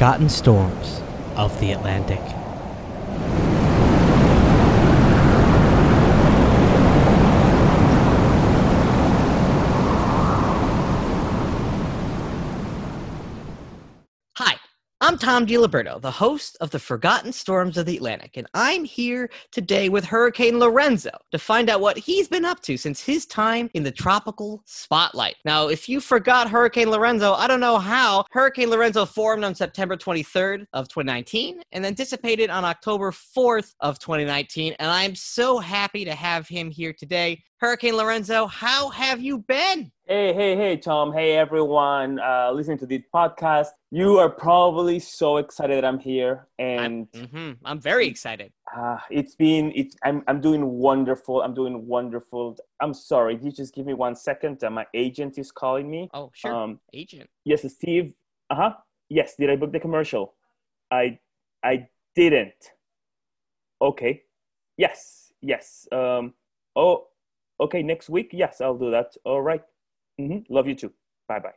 forgotten 0.00 0.30
storms 0.30 1.02
of 1.36 1.60
the 1.60 1.72
Atlantic. 1.72 2.18
Hi, 14.38 14.56
I'm 15.02 15.18
Tom 15.30 15.46
DiLiberto, 15.46 16.00
the 16.00 16.10
host 16.10 16.56
of 16.60 16.72
the 16.72 16.78
Forgotten 16.80 17.32
Storms 17.32 17.78
of 17.78 17.86
the 17.86 17.96
Atlantic, 17.96 18.36
and 18.36 18.48
I'm 18.52 18.82
here 18.82 19.30
today 19.52 19.88
with 19.88 20.04
Hurricane 20.04 20.58
Lorenzo 20.58 21.12
to 21.30 21.38
find 21.38 21.70
out 21.70 21.80
what 21.80 21.96
he's 21.96 22.26
been 22.26 22.44
up 22.44 22.58
to 22.62 22.76
since 22.76 23.00
his 23.00 23.26
time 23.26 23.70
in 23.74 23.84
the 23.84 23.92
tropical 23.92 24.60
spotlight. 24.64 25.36
Now, 25.44 25.68
if 25.68 25.88
you 25.88 26.00
forgot 26.00 26.50
Hurricane 26.50 26.90
Lorenzo, 26.90 27.34
I 27.34 27.46
don't 27.46 27.60
know 27.60 27.78
how. 27.78 28.24
Hurricane 28.32 28.70
Lorenzo 28.70 29.06
formed 29.06 29.44
on 29.44 29.54
September 29.54 29.96
23rd 29.96 30.66
of 30.72 30.88
2019 30.88 31.62
and 31.70 31.84
then 31.84 31.94
dissipated 31.94 32.50
on 32.50 32.64
October 32.64 33.12
4th 33.12 33.76
of 33.78 34.00
2019, 34.00 34.74
and 34.80 34.90
I'm 34.90 35.14
so 35.14 35.60
happy 35.60 36.04
to 36.06 36.14
have 36.16 36.48
him 36.48 36.72
here 36.72 36.92
today. 36.92 37.40
Hurricane 37.60 37.94
Lorenzo, 37.94 38.46
how 38.46 38.88
have 38.88 39.20
you 39.20 39.36
been? 39.38 39.92
Hey, 40.06 40.32
hey, 40.32 40.56
hey, 40.56 40.78
Tom. 40.78 41.12
Hey, 41.12 41.36
everyone 41.36 42.18
uh, 42.18 42.50
listening 42.52 42.78
to 42.78 42.86
this 42.86 43.02
podcast. 43.14 43.66
You 43.90 44.16
are 44.18 44.30
probably 44.30 44.98
so 44.98 45.36
excited 45.36 45.76
that 45.76 45.84
I'm 45.84 45.98
here, 45.98 46.48
and 46.58 47.06
I'm, 47.12 47.26
mhm, 47.28 47.56
I'm 47.66 47.78
very 47.78 48.06
excited. 48.08 48.50
uh, 48.74 48.96
it's 49.10 49.34
been. 49.34 49.72
It's. 49.74 49.94
I'm. 50.02 50.24
I'm 50.26 50.40
doing 50.40 50.64
wonderful. 50.66 51.42
I'm 51.42 51.52
doing 51.52 51.86
wonderful. 51.86 52.56
I'm 52.80 52.94
sorry. 52.94 53.38
You 53.42 53.52
just 53.52 53.74
give 53.74 53.84
me 53.84 53.92
one 53.92 54.16
second. 54.16 54.64
Uh, 54.64 54.70
my 54.70 54.86
agent 54.94 55.36
is 55.36 55.52
calling 55.52 55.90
me. 55.90 56.08
Oh, 56.14 56.30
sure. 56.34 56.54
Um, 56.54 56.80
Agent. 56.94 57.28
yes, 57.44 57.70
Steve. 57.70 58.14
Uh 58.48 58.54
huh. 58.54 58.72
Yes. 59.10 59.34
Did 59.38 59.50
I 59.50 59.56
book 59.56 59.70
the 59.72 59.80
commercial? 59.80 60.32
I. 60.90 61.18
I 61.62 61.88
didn't. 62.16 62.72
Okay. 63.82 64.22
Yes. 64.78 65.30
Yes. 65.42 65.86
Um. 65.92 66.32
Oh. 66.74 67.08
Okay. 67.60 67.82
Next 67.82 68.08
week. 68.08 68.30
Yes, 68.32 68.60
I'll 68.60 68.78
do 68.78 68.90
that. 68.90 69.16
All 69.24 69.42
right. 69.42 69.62
Mm-hmm. 70.20 70.52
Love 70.52 70.66
you 70.66 70.74
too. 70.74 70.92
Bye 71.28 71.38
bye. 71.38 71.54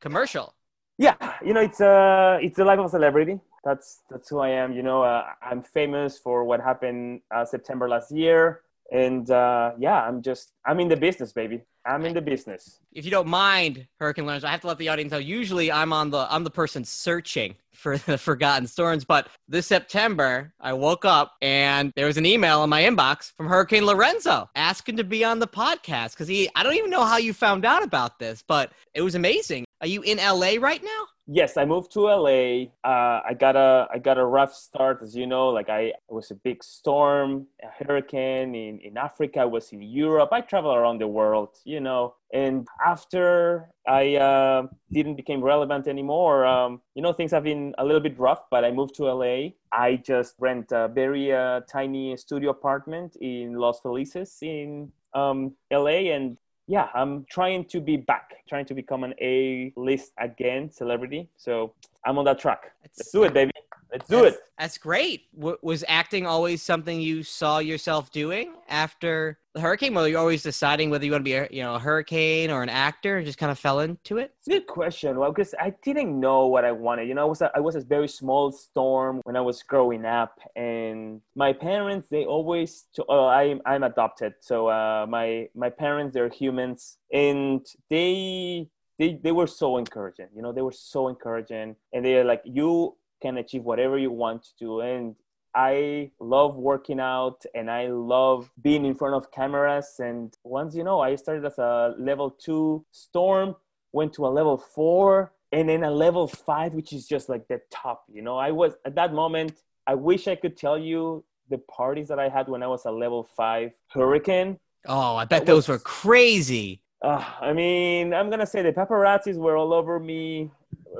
Commercial. 0.00 0.54
Yeah, 0.98 1.16
you 1.42 1.54
know, 1.54 1.60
it's 1.62 1.80
uh, 1.80 2.38
it's 2.42 2.56
the 2.56 2.64
life 2.64 2.78
of 2.78 2.84
a 2.84 2.88
celebrity. 2.90 3.40
That's 3.64 4.02
that's 4.10 4.28
who 4.28 4.38
I 4.40 4.50
am. 4.50 4.74
You 4.74 4.82
know, 4.82 5.02
uh, 5.02 5.24
I'm 5.40 5.62
famous 5.62 6.18
for 6.18 6.44
what 6.44 6.60
happened 6.60 7.22
uh, 7.34 7.46
September 7.46 7.88
last 7.88 8.12
year, 8.12 8.60
and 8.92 9.30
uh, 9.30 9.72
yeah, 9.78 10.02
I'm 10.02 10.20
just 10.20 10.52
I'm 10.66 10.78
in 10.78 10.88
the 10.88 10.96
business, 10.96 11.32
baby. 11.32 11.62
I'm 11.86 12.04
in 12.04 12.12
the 12.14 12.20
business. 12.20 12.80
if 12.92 13.04
you 13.04 13.10
don't 13.10 13.28
mind, 13.28 13.86
Hurricane 13.98 14.26
Lorenzo, 14.26 14.46
I 14.46 14.50
have 14.50 14.60
to 14.62 14.66
let 14.66 14.78
the 14.78 14.88
audience 14.88 15.12
know. 15.12 15.18
Usually, 15.18 15.72
I'm 15.72 15.92
on 15.92 16.10
the 16.10 16.26
I'm 16.30 16.44
the 16.44 16.50
person 16.50 16.84
searching 16.84 17.56
for 17.72 17.96
the 17.98 18.18
forgotten 18.28 18.66
storms, 18.66 19.04
but 19.04 19.28
this 19.48 19.66
September, 19.66 20.52
I 20.60 20.74
woke 20.74 21.04
up 21.04 21.36
and 21.40 21.92
there 21.96 22.06
was 22.06 22.18
an 22.18 22.26
email 22.26 22.62
in 22.64 22.70
my 22.70 22.82
inbox 22.82 23.32
from 23.32 23.48
Hurricane 23.48 23.86
Lorenzo 23.86 24.50
asking 24.54 24.98
to 24.98 25.04
be 25.04 25.24
on 25.24 25.38
the 25.38 25.48
podcast 25.48 26.12
because 26.12 26.28
he. 26.28 26.48
I 26.54 26.62
don't 26.62 26.74
even 26.74 26.90
know 26.90 27.04
how 27.04 27.16
you 27.16 27.32
found 27.32 27.64
out 27.64 27.82
about 27.82 28.18
this, 28.18 28.44
but 28.46 28.72
it 28.94 29.02
was 29.02 29.14
amazing. 29.14 29.64
Are 29.80 29.86
you 29.86 30.02
in 30.02 30.18
LA 30.18 30.56
right 30.60 30.82
now? 30.82 31.06
Yes, 31.32 31.56
I 31.56 31.64
moved 31.64 31.92
to 31.92 32.08
LA. 32.08 32.72
Uh, 32.82 33.22
I 33.24 33.34
got 33.38 33.54
a 33.54 33.86
I 33.94 33.98
got 33.98 34.18
a 34.18 34.26
rough 34.26 34.52
start, 34.52 34.98
as 35.00 35.14
you 35.14 35.28
know. 35.28 35.50
Like 35.50 35.68
I 35.68 35.80
it 35.82 35.94
was 36.08 36.32
a 36.32 36.34
big 36.34 36.64
storm, 36.64 37.46
a 37.62 37.84
hurricane 37.84 38.56
in 38.56 38.80
in 38.80 38.98
Africa. 38.98 39.42
I 39.42 39.44
was 39.44 39.70
in 39.70 39.80
Europe. 39.80 40.30
I 40.32 40.40
travel 40.40 40.74
around 40.74 40.98
the 41.00 41.06
world, 41.06 41.50
you 41.64 41.78
know. 41.78 42.16
And 42.32 42.66
after 42.84 43.70
I 43.86 44.16
uh, 44.16 44.66
didn't 44.90 45.14
become 45.14 45.40
relevant 45.40 45.86
anymore, 45.86 46.46
um, 46.46 46.80
you 46.96 47.02
know, 47.02 47.12
things 47.12 47.30
have 47.30 47.44
been 47.44 47.76
a 47.78 47.84
little 47.84 48.02
bit 48.02 48.18
rough. 48.18 48.50
But 48.50 48.64
I 48.64 48.72
moved 48.72 48.96
to 48.96 49.04
LA. 49.04 49.50
I 49.70 50.02
just 50.04 50.34
rent 50.40 50.72
a 50.72 50.88
very 50.88 51.32
uh, 51.32 51.60
tiny 51.70 52.16
studio 52.16 52.50
apartment 52.50 53.14
in 53.20 53.54
Los 53.54 53.78
Felices 53.78 54.36
in 54.42 54.90
um, 55.14 55.54
LA, 55.70 56.10
and 56.10 56.38
yeah, 56.70 56.86
I'm 56.94 57.26
trying 57.28 57.64
to 57.64 57.80
be 57.80 57.96
back, 57.96 58.30
trying 58.48 58.64
to 58.66 58.74
become 58.74 59.02
an 59.02 59.12
A 59.20 59.72
list 59.76 60.12
again 60.18 60.70
celebrity. 60.70 61.28
So 61.36 61.74
I'm 62.06 62.16
on 62.16 62.24
that 62.26 62.38
track. 62.38 62.62
Let's 62.96 63.10
do 63.10 63.24
it, 63.24 63.34
baby. 63.34 63.50
Let's 63.92 64.08
do 64.08 64.16
That's- 64.16 64.34
it. 64.34 64.40
That's 64.58 64.78
great. 64.78 65.22
W- 65.34 65.56
was 65.62 65.84
acting 65.88 66.26
always 66.26 66.62
something 66.62 67.00
you 67.00 67.22
saw 67.22 67.58
yourself 67.60 68.10
doing 68.12 68.52
after 68.68 69.38
the 69.54 69.60
hurricane? 69.60 69.94
Well, 69.94 70.06
you're 70.06 70.20
always 70.20 70.42
deciding 70.42 70.90
whether 70.90 71.04
you 71.04 71.12
want 71.12 71.22
to 71.22 71.24
be 71.24 71.32
a 71.34 71.48
you 71.50 71.62
know 71.62 71.74
a 71.74 71.78
hurricane 71.78 72.50
or 72.50 72.62
an 72.62 72.68
actor, 72.68 73.16
and 73.16 73.26
just 73.26 73.38
kind 73.38 73.50
of 73.50 73.58
fell 73.58 73.80
into 73.80 74.18
it. 74.18 74.34
It's 74.38 74.48
a 74.48 74.50
good 74.50 74.66
question. 74.66 75.18
Well, 75.18 75.32
because 75.32 75.54
I 75.58 75.74
didn't 75.82 76.18
know 76.20 76.46
what 76.46 76.64
I 76.64 76.72
wanted. 76.72 77.08
You 77.08 77.14
know, 77.14 77.22
I 77.22 77.24
was 77.24 77.40
a, 77.40 77.50
I 77.54 77.60
was 77.60 77.74
a 77.74 77.80
very 77.80 78.06
small 78.06 78.52
storm 78.52 79.22
when 79.24 79.34
I 79.34 79.40
was 79.40 79.62
growing 79.62 80.04
up, 80.04 80.38
and 80.54 81.20
my 81.34 81.52
parents 81.52 82.08
they 82.10 82.26
always. 82.26 82.84
Oh, 83.08 83.26
I'm 83.26 83.60
I'm 83.64 83.82
adopted, 83.82 84.34
so 84.40 84.68
uh, 84.68 85.06
my 85.08 85.48
my 85.54 85.70
parents 85.70 86.12
they're 86.14 86.28
humans, 86.28 86.98
and 87.12 87.66
they 87.88 88.68
they 88.98 89.14
they 89.14 89.32
were 89.32 89.46
so 89.46 89.78
encouraging. 89.78 90.28
You 90.36 90.42
know, 90.42 90.52
they 90.52 90.62
were 90.62 90.70
so 90.72 91.08
encouraging, 91.08 91.76
and 91.94 92.04
they're 92.04 92.24
like, 92.24 92.42
you 92.44 92.94
can 93.20 93.38
achieve 93.38 93.62
whatever 93.64 93.98
you 93.98 94.10
want 94.10 94.42
to 94.44 94.50
do, 94.58 94.80
and 94.80 95.14
I 95.54 96.10
love 96.20 96.54
working 96.56 97.00
out 97.00 97.44
and 97.56 97.68
I 97.70 97.88
love 97.88 98.50
being 98.62 98.84
in 98.84 98.94
front 98.94 99.14
of 99.16 99.32
cameras. 99.32 99.94
And 99.98 100.32
once 100.44 100.76
you 100.76 100.84
know, 100.84 101.00
I 101.00 101.16
started 101.16 101.44
as 101.44 101.58
a 101.58 101.94
level 101.98 102.30
two 102.30 102.84
storm, 102.92 103.56
went 103.92 104.12
to 104.14 104.26
a 104.26 104.28
level 104.28 104.56
four, 104.56 105.32
and 105.50 105.68
then 105.68 105.82
a 105.82 105.90
level 105.90 106.28
five, 106.28 106.72
which 106.74 106.92
is 106.92 107.06
just 107.08 107.28
like 107.28 107.48
the 107.48 107.60
top. 107.70 108.04
You 108.12 108.22
know, 108.22 108.38
I 108.38 108.52
was 108.52 108.74
at 108.84 108.94
that 108.94 109.12
moment, 109.12 109.62
I 109.88 109.94
wish 109.94 110.28
I 110.28 110.36
could 110.36 110.56
tell 110.56 110.78
you 110.78 111.24
the 111.48 111.58
parties 111.58 112.06
that 112.08 112.20
I 112.20 112.28
had 112.28 112.48
when 112.48 112.62
I 112.62 112.68
was 112.68 112.84
a 112.84 112.92
level 112.92 113.28
five 113.36 113.72
hurricane. 113.88 114.56
Oh, 114.86 115.16
I 115.16 115.24
bet 115.24 115.40
That 115.40 115.46
those 115.46 115.66
was- 115.68 115.80
were 115.80 115.82
crazy. 115.82 116.80
Uh, 117.02 117.24
I 117.40 117.52
mean, 117.54 118.14
I'm 118.14 118.30
gonna 118.30 118.46
say 118.46 118.62
the 118.62 118.72
paparazzis 118.72 119.36
were 119.36 119.56
all 119.56 119.72
over 119.72 119.98
me. 119.98 120.50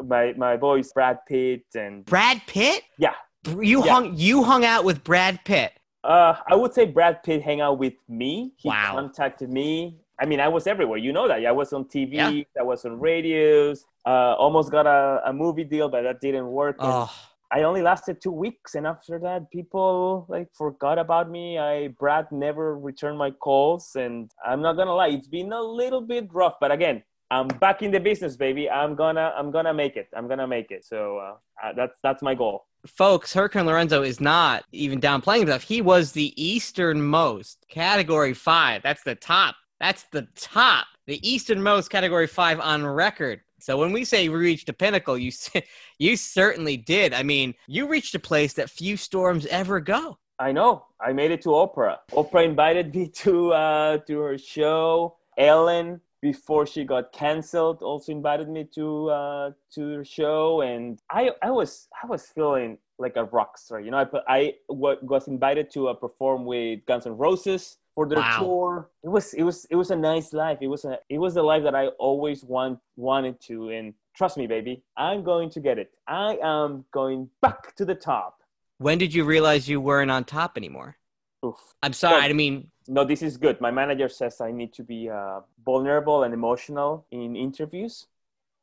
My 0.04 0.32
my 0.36 0.56
boys 0.56 0.92
Brad 0.92 1.18
Pitt 1.26 1.64
and 1.74 2.04
Brad 2.04 2.40
Pitt? 2.46 2.82
yeah, 2.98 3.14
You 3.46 3.84
Yeah. 3.84 3.92
hung 3.92 4.14
you 4.16 4.42
hung 4.44 4.64
out 4.64 4.84
with 4.84 5.02
Brad 5.04 5.40
Pitt. 5.44 5.72
Uh, 6.04 6.34
I 6.50 6.54
would 6.56 6.72
say 6.72 6.86
Brad 6.86 7.22
Pitt 7.22 7.42
hang 7.42 7.60
out 7.60 7.78
with 7.78 7.94
me. 8.08 8.52
He 8.56 8.68
Wow. 8.68 8.92
contacted 8.94 9.50
me. 9.50 9.98
I 10.18 10.26
mean, 10.26 10.40
I 10.40 10.48
was 10.48 10.66
everywhere. 10.66 10.98
You 10.98 11.12
know 11.12 11.28
that. 11.28 11.44
I 11.44 11.52
was 11.52 11.72
on 11.72 11.84
TV. 11.86 12.14
Yeah. 12.14 12.42
I 12.60 12.62
was 12.62 12.84
on 12.84 12.98
radios. 13.00 13.84
Uh, 14.06 14.34
almost 14.38 14.70
got 14.70 14.86
a, 14.86 15.20
a 15.26 15.32
movie 15.32 15.64
deal, 15.64 15.88
but 15.88 16.02
that 16.02 16.20
didn't 16.20 16.46
work. 16.48 16.76
Oh, 16.78 17.10
I 17.52 17.62
only 17.64 17.82
lasted 17.82 18.20
two 18.22 18.30
weeks, 18.32 18.76
and 18.76 18.86
after 18.86 19.18
that, 19.18 19.50
people 19.50 20.24
like 20.28 20.48
forgot 20.54 20.98
about 20.98 21.28
me. 21.30 21.58
I 21.58 21.88
Brad 21.88 22.30
never 22.30 22.78
returned 22.78 23.18
my 23.18 23.30
calls, 23.30 23.96
and 23.96 24.30
I'm 24.46 24.62
not 24.62 24.74
gonna 24.76 24.94
lie, 24.94 25.08
it's 25.08 25.28
been 25.28 25.52
a 25.52 25.60
little 25.60 26.00
bit 26.00 26.28
rough. 26.32 26.56
But 26.60 26.70
again, 26.70 27.02
I'm 27.30 27.48
back 27.48 27.82
in 27.82 27.91
the 27.91 28.00
business, 28.00 28.36
baby. 28.36 28.68
I'm 28.68 28.94
gonna 28.94 29.32
I'm 29.36 29.50
gonna 29.50 29.72
make 29.74 29.96
it. 29.96 30.08
I'm 30.16 30.26
gonna 30.26 30.46
make 30.46 30.70
it. 30.70 30.84
So 30.84 31.18
uh, 31.18 31.34
uh, 31.62 31.72
that's 31.76 31.98
that's 32.02 32.22
my 32.22 32.34
goal. 32.34 32.66
folks, 32.86 33.32
Hurricane 33.32 33.66
Lorenzo 33.66 34.02
is 34.02 34.20
not 34.20 34.64
even 34.72 35.00
downplaying 35.00 35.44
stuff. 35.46 35.62
He 35.62 35.80
was 35.80 36.12
the 36.12 36.32
easternmost 36.42 37.64
category 37.68 38.34
five. 38.34 38.82
That's 38.82 39.02
the 39.04 39.14
top. 39.14 39.54
That's 39.78 40.04
the 40.12 40.26
top. 40.34 40.86
The 41.06 41.26
easternmost 41.28 41.91
category 41.91 42.26
five 42.26 42.58
on 42.60 42.86
record. 42.86 43.41
So 43.60 43.76
when 43.76 43.92
we 43.92 44.04
say 44.04 44.28
we 44.28 44.36
reached 44.36 44.68
a 44.68 44.72
pinnacle, 44.72 45.16
you 45.16 45.30
you 45.98 46.16
certainly 46.16 46.76
did. 46.76 47.14
I 47.14 47.22
mean, 47.22 47.54
you 47.68 47.86
reached 47.86 48.14
a 48.14 48.20
place 48.20 48.54
that 48.54 48.70
few 48.70 48.97
storms 48.97 49.47
ever 49.47 49.78
go. 49.80 50.18
I 50.41 50.52
know. 50.52 50.86
I 51.00 51.12
made 51.12 51.30
it 51.30 51.42
to 51.42 51.50
Oprah. 51.50 51.98
Oprah 52.12 52.44
invited 52.44 52.94
me 52.94 53.08
to 53.22 53.53
uh, 53.53 53.98
to 53.98 54.18
her 54.18 54.38
show. 54.38 55.16
Ellen, 55.38 56.00
before 56.22 56.66
she 56.66 56.84
got 56.84 57.12
canceled, 57.12 57.82
also 57.82 58.12
invited 58.12 58.48
me 58.48 58.64
to 58.74 59.08
uh, 59.10 59.50
to 59.74 59.94
her 59.96 60.04
show, 60.04 60.60
and 60.62 61.00
I 61.10 61.30
I 61.42 61.50
was 61.50 61.88
I 62.02 62.06
was 62.06 62.26
feeling 62.26 62.78
like 62.98 63.16
a 63.16 63.24
rock 63.24 63.56
star. 63.58 63.80
You 63.80 63.90
know, 63.90 63.98
I 63.98 64.04
put, 64.04 64.22
I 64.28 64.54
was 64.68 65.28
invited 65.28 65.70
to 65.72 65.88
uh, 65.88 65.94
perform 65.94 66.44
with 66.44 66.84
Guns 66.86 67.06
N' 67.06 67.16
Roses 67.16 67.78
for 67.94 68.06
their 68.06 68.18
Wow. 68.18 68.36
tour. 68.38 68.90
It 69.02 69.08
was 69.08 69.32
it 69.34 69.42
was 69.42 69.64
it 69.70 69.76
was 69.76 69.90
a 69.90 69.96
nice 69.96 70.32
life. 70.32 70.58
It 70.60 70.68
was 70.68 70.84
a 70.84 70.98
it 71.08 71.18
was 71.18 71.34
the 71.34 71.42
life 71.42 71.62
that 71.62 71.74
I 71.74 71.88
always 71.98 72.44
want 72.44 72.78
wanted 72.96 73.40
to, 73.48 73.70
and 73.70 73.94
trust 74.14 74.36
me, 74.36 74.46
baby, 74.46 74.82
I'm 74.96 75.22
going 75.24 75.48
to 75.50 75.60
get 75.60 75.78
it. 75.78 75.90
I 76.06 76.38
am 76.42 76.84
going 76.92 77.30
back 77.40 77.74
to 77.76 77.84
the 77.84 77.94
top. 77.94 78.42
When 78.78 78.98
did 78.98 79.12
you 79.14 79.24
realize 79.24 79.68
you 79.68 79.80
weren't 79.80 80.10
on 80.10 80.24
top 80.24 80.56
anymore? 80.56 80.96
Oof. 81.45 81.57
I'm 81.83 81.92
sorry. 81.92 82.22
I 82.22 82.33
mean, 82.33 82.71
no, 82.87 83.04
this 83.04 83.22
is 83.22 83.37
good. 83.37 83.60
My 83.60 83.71
manager 83.71 84.09
says 84.09 84.41
I 84.41 84.53
need 84.53 84.72
to 84.75 84.83
be 84.83 85.09
uh, 85.09 85.41
vulnerable 85.65 86.25
and 86.25 86.34
emotional 86.34 87.07
in 87.10 87.37
interviews. 87.37 88.07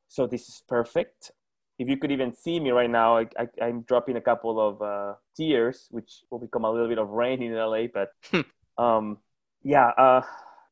So 0.07 0.27
this 0.27 0.47
is 0.47 0.63
perfect. 0.67 1.31
If 1.79 1.87
you 1.87 1.97
could 1.97 2.11
even 2.11 2.33
see 2.33 2.59
me 2.59 2.71
right 2.71 2.89
now, 2.89 3.17
I, 3.17 3.27
I, 3.37 3.47
I'm 3.61 3.81
dropping 3.81 4.17
a 4.17 4.21
couple 4.21 4.59
of 4.59 4.81
uh, 4.81 5.13
tears, 5.35 5.87
which 5.91 6.23
will 6.29 6.39
become 6.39 6.65
a 6.65 6.71
little 6.71 6.87
bit 6.87 6.97
of 6.97 7.09
rain 7.09 7.41
in 7.41 7.53
LA. 7.53 7.85
But 7.87 8.13
um, 8.77 9.17
yeah, 9.63 9.87
uh, 9.97 10.21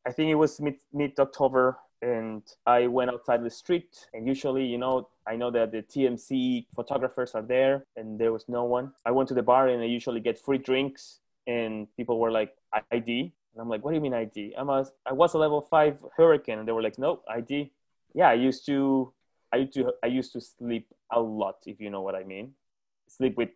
I 0.05 0.11
think 0.11 0.29
it 0.29 0.35
was 0.35 0.59
mid, 0.59 0.75
mid 0.93 1.19
October 1.19 1.77
and 2.01 2.43
I 2.65 2.87
went 2.87 3.09
outside 3.09 3.43
the 3.43 3.49
street. 3.49 4.07
And 4.13 4.27
usually, 4.27 4.65
you 4.65 4.77
know, 4.77 5.09
I 5.27 5.35
know 5.35 5.49
that 5.51 5.71
the 5.71 5.81
TMZ 5.81 6.67
photographers 6.75 7.31
are 7.33 7.41
there, 7.41 7.85
and 7.95 8.19
there 8.19 8.31
was 8.31 8.45
no 8.47 8.63
one. 8.63 8.93
I 9.05 9.11
went 9.11 9.27
to 9.29 9.33
the 9.33 9.43
bar, 9.43 9.69
and 9.69 9.81
I 9.81 9.85
usually 9.85 10.19
get 10.19 10.37
free 10.37 10.59
drinks, 10.59 11.19
and 11.47 11.87
people 11.97 12.19
were 12.19 12.31
like, 12.31 12.55
"ID," 12.91 13.33
and 13.53 13.61
I'm 13.61 13.69
like, 13.69 13.83
"What 13.83 13.91
do 13.91 13.95
you 13.95 14.01
mean 14.01 14.13
ID?" 14.13 14.53
I'm 14.57 14.69
a, 14.69 14.85
I 15.05 15.13
was 15.13 15.33
a 15.33 15.37
level 15.37 15.61
five 15.61 16.03
hurricane, 16.15 16.59
and 16.59 16.67
they 16.67 16.71
were 16.71 16.81
like, 16.83 16.97
"No, 16.99 17.21
ID." 17.27 17.71
Yeah, 18.13 18.29
I 18.29 18.33
used 18.33 18.65
to, 18.67 19.13
I 19.51 19.57
used 19.57 19.73
to, 19.73 19.93
I 20.03 20.07
used 20.07 20.33
to 20.33 20.41
sleep 20.41 20.87
a 21.11 21.19
lot, 21.19 21.57
if 21.65 21.79
you 21.79 21.89
know 21.89 22.01
what 22.01 22.15
I 22.15 22.23
mean. 22.23 22.53
Sleep 23.07 23.37
with 23.37 23.49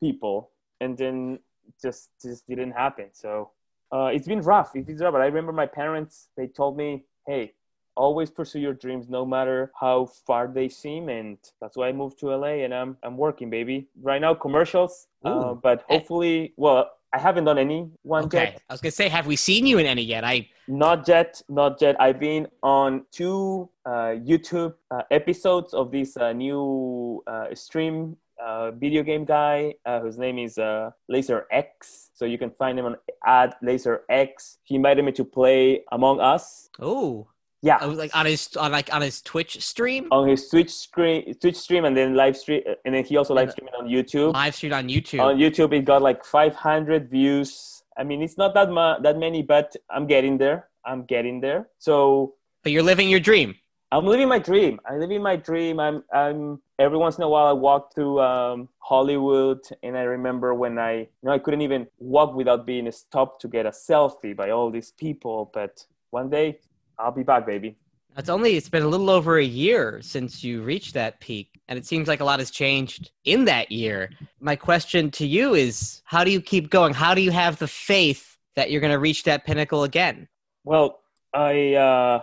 people, 0.00 0.50
and 0.80 0.96
then 0.96 1.38
just 1.82 2.10
just 2.22 2.46
didn't 2.48 2.72
happen. 2.72 3.10
So 3.12 3.50
uh, 3.92 4.10
it's 4.12 4.26
been 4.26 4.40
rough. 4.40 4.74
It's 4.74 4.86
been 4.86 4.96
rough. 4.96 5.12
But 5.12 5.22
I 5.22 5.26
remember 5.26 5.52
my 5.52 5.66
parents. 5.66 6.28
They 6.36 6.46
told 6.46 6.76
me, 6.76 7.04
"Hey, 7.26 7.52
always 7.96 8.30
pursue 8.30 8.60
your 8.60 8.74
dreams, 8.74 9.08
no 9.08 9.24
matter 9.26 9.72
how 9.80 10.06
far 10.06 10.48
they 10.48 10.68
seem." 10.68 11.08
And 11.08 11.38
that's 11.60 11.76
why 11.76 11.88
I 11.88 11.92
moved 11.92 12.18
to 12.20 12.30
LA, 12.30 12.64
and 12.64 12.74
I'm 12.74 12.96
I'm 13.02 13.16
working, 13.16 13.50
baby. 13.50 13.88
Right 14.00 14.20
now, 14.20 14.34
commercials. 14.34 15.08
Uh, 15.24 15.54
but 15.54 15.84
hopefully, 15.88 16.54
well, 16.56 16.90
I 17.16 17.18
haven't 17.18 17.44
done 17.44 17.58
any 17.58 17.80
one 18.02 18.24
Okay. 18.24 18.44
yet. 18.44 18.62
I 18.68 18.74
was 18.74 18.80
gonna 18.82 18.90
say, 19.02 19.08
have 19.08 19.26
we 19.26 19.36
seen 19.36 19.64
you 19.66 19.78
in 19.78 19.86
any 19.86 20.02
yet? 20.02 20.22
I 20.22 20.36
Not 20.68 21.08
yet, 21.08 21.40
not 21.48 21.80
yet. 21.80 21.94
I've 21.98 22.20
been 22.20 22.46
on 22.62 22.90
two 23.10 23.70
uh, 23.86 24.12
YouTube 24.30 24.74
uh, 24.90 25.02
episodes 25.10 25.72
of 25.72 25.90
this 25.96 26.10
uh, 26.18 26.32
new 26.34 27.22
uh, 27.26 27.46
stream 27.54 28.16
uh, 28.44 28.70
video 28.72 29.02
game 29.02 29.24
guy 29.24 29.74
uh, 29.86 30.00
whose 30.00 30.18
name 30.18 30.36
is 30.38 30.58
uh, 30.58 30.90
Laser 31.08 31.46
X. 31.50 32.10
So 32.12 32.26
you 32.26 32.36
can 32.36 32.50
find 32.50 32.78
him 32.78 32.84
on 32.84 32.96
at 33.24 33.56
Laser 33.62 34.02
X. 34.10 34.58
He 34.64 34.74
invited 34.74 35.02
me 35.08 35.12
to 35.12 35.24
play 35.24 35.84
Among 35.92 36.20
Us. 36.20 36.68
oh, 36.80 37.28
Yeah, 37.62 37.78
I 37.80 37.86
was 37.86 37.98
like 37.98 38.14
on 38.14 38.26
his 38.26 38.54
on 38.56 38.70
like 38.70 38.92
on 38.92 39.02
his 39.02 39.22
Twitch 39.22 39.62
stream, 39.62 40.08
on 40.10 40.28
his 40.28 40.48
Twitch 40.48 40.70
screen, 40.70 41.34
Twitch 41.40 41.56
stream, 41.56 41.84
and 41.84 41.96
then 41.96 42.14
live 42.14 42.36
stream, 42.36 42.62
and 42.84 42.94
then 42.94 43.04
he 43.04 43.16
also 43.16 43.34
live 43.34 43.50
streamed 43.50 43.70
on 43.78 43.88
YouTube. 43.88 44.34
live 44.34 44.54
stream 44.54 44.72
on 44.72 44.88
YouTube. 44.88 45.20
On 45.20 45.36
YouTube, 45.36 45.72
it 45.72 45.84
got 45.84 46.02
like 46.02 46.24
500 46.24 47.10
views. 47.10 47.82
I 47.96 48.04
mean, 48.04 48.22
it's 48.22 48.36
not 48.36 48.54
that 48.54 48.68
mu- 48.68 49.02
that 49.02 49.18
many, 49.18 49.42
but 49.42 49.74
I'm 49.90 50.06
getting 50.06 50.38
there. 50.38 50.68
I'm 50.84 51.04
getting 51.04 51.40
there. 51.40 51.68
So 51.78 52.34
but 52.62 52.72
you're 52.72 52.82
living 52.82 53.08
your 53.08 53.20
dream. 53.20 53.54
I'm 53.92 54.04
living 54.04 54.28
my 54.28 54.38
dream. 54.38 54.80
I'm 54.88 54.98
living 55.00 55.22
my 55.22 55.36
dream. 55.36 55.80
I'm 55.80 56.04
I'm 56.12 56.60
every 56.78 56.98
once 56.98 57.16
in 57.16 57.24
a 57.24 57.28
while 57.28 57.46
I 57.46 57.52
walk 57.52 57.94
through 57.94 58.20
um, 58.20 58.68
Hollywood 58.78 59.60
and 59.82 59.96
I 59.96 60.02
remember 60.02 60.54
when 60.54 60.78
I 60.78 60.92
you 60.92 61.08
know 61.22 61.32
I 61.32 61.38
couldn't 61.38 61.62
even 61.62 61.86
walk 61.98 62.34
without 62.34 62.66
being 62.66 62.90
stopped 62.92 63.40
to 63.42 63.48
get 63.48 63.64
a 63.66 63.70
selfie 63.70 64.36
by 64.36 64.50
all 64.50 64.70
these 64.70 64.90
people. 64.90 65.50
But 65.54 65.86
one 66.10 66.28
day 66.28 66.58
I'll 66.98 67.12
be 67.12 67.22
back, 67.22 67.46
baby. 67.46 67.76
It's 68.16 68.30
only 68.30 68.56
it's 68.56 68.70
been 68.70 68.82
a 68.82 68.88
little 68.88 69.10
over 69.10 69.38
a 69.38 69.44
year 69.44 70.00
since 70.00 70.42
you 70.42 70.62
reached 70.62 70.94
that 70.94 71.20
peak, 71.20 71.60
and 71.68 71.78
it 71.78 71.84
seems 71.84 72.08
like 72.08 72.20
a 72.20 72.24
lot 72.24 72.38
has 72.38 72.50
changed 72.50 73.10
in 73.24 73.44
that 73.44 73.70
year. 73.70 74.10
My 74.40 74.56
question 74.56 75.10
to 75.12 75.26
you 75.26 75.54
is, 75.54 76.00
how 76.04 76.24
do 76.24 76.30
you 76.30 76.40
keep 76.40 76.70
going? 76.70 76.94
How 76.94 77.14
do 77.14 77.20
you 77.20 77.30
have 77.30 77.58
the 77.58 77.68
faith 77.68 78.38
that 78.54 78.70
you're 78.70 78.80
going 78.80 78.92
to 78.92 78.98
reach 78.98 79.24
that 79.24 79.44
pinnacle 79.44 79.84
again? 79.84 80.28
Well, 80.64 81.00
I 81.34 81.74
uh, 81.74 82.22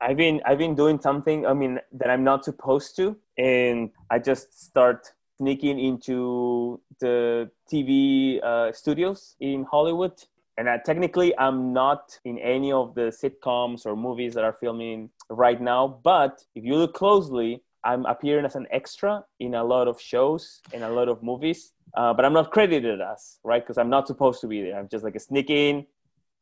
I've 0.00 0.16
been 0.16 0.40
I've 0.46 0.58
been 0.58 0.74
doing 0.74 0.98
something. 0.98 1.46
I 1.46 1.52
mean 1.52 1.78
that 1.92 2.08
I'm 2.08 2.24
not 2.24 2.44
supposed 2.44 2.96
to, 2.96 3.14
and 3.36 3.90
I 4.10 4.18
just 4.18 4.64
start 4.64 5.12
sneaking 5.36 5.78
into 5.78 6.80
the 7.00 7.50
TV 7.70 8.42
uh, 8.42 8.72
studios 8.72 9.36
in 9.40 9.64
Hollywood. 9.70 10.14
And 10.58 10.68
I, 10.68 10.78
technically, 10.84 11.38
I'm 11.38 11.72
not 11.72 12.18
in 12.24 12.38
any 12.38 12.72
of 12.72 12.94
the 12.94 13.12
sitcoms 13.22 13.86
or 13.86 13.94
movies 13.94 14.34
that 14.34 14.44
are 14.44 14.56
filming 14.60 15.08
right 15.30 15.60
now. 15.60 16.00
But 16.02 16.44
if 16.54 16.64
you 16.64 16.74
look 16.74 16.94
closely, 16.94 17.62
I'm 17.84 18.04
appearing 18.06 18.44
as 18.44 18.56
an 18.56 18.66
extra 18.70 19.24
in 19.38 19.54
a 19.54 19.62
lot 19.62 19.86
of 19.86 20.00
shows 20.00 20.60
and 20.74 20.82
a 20.82 20.90
lot 20.90 21.08
of 21.08 21.22
movies. 21.22 21.72
Uh, 21.96 22.12
but 22.12 22.24
I'm 22.24 22.34
not 22.34 22.50
credited 22.50 23.00
as 23.00 23.38
right 23.44 23.62
because 23.62 23.78
I'm 23.78 23.88
not 23.88 24.06
supposed 24.06 24.40
to 24.42 24.48
be 24.48 24.60
there. 24.62 24.78
I'm 24.78 24.88
just 24.88 25.04
like 25.04 25.14
a 25.14 25.20
sneak 25.20 25.48
in, 25.48 25.86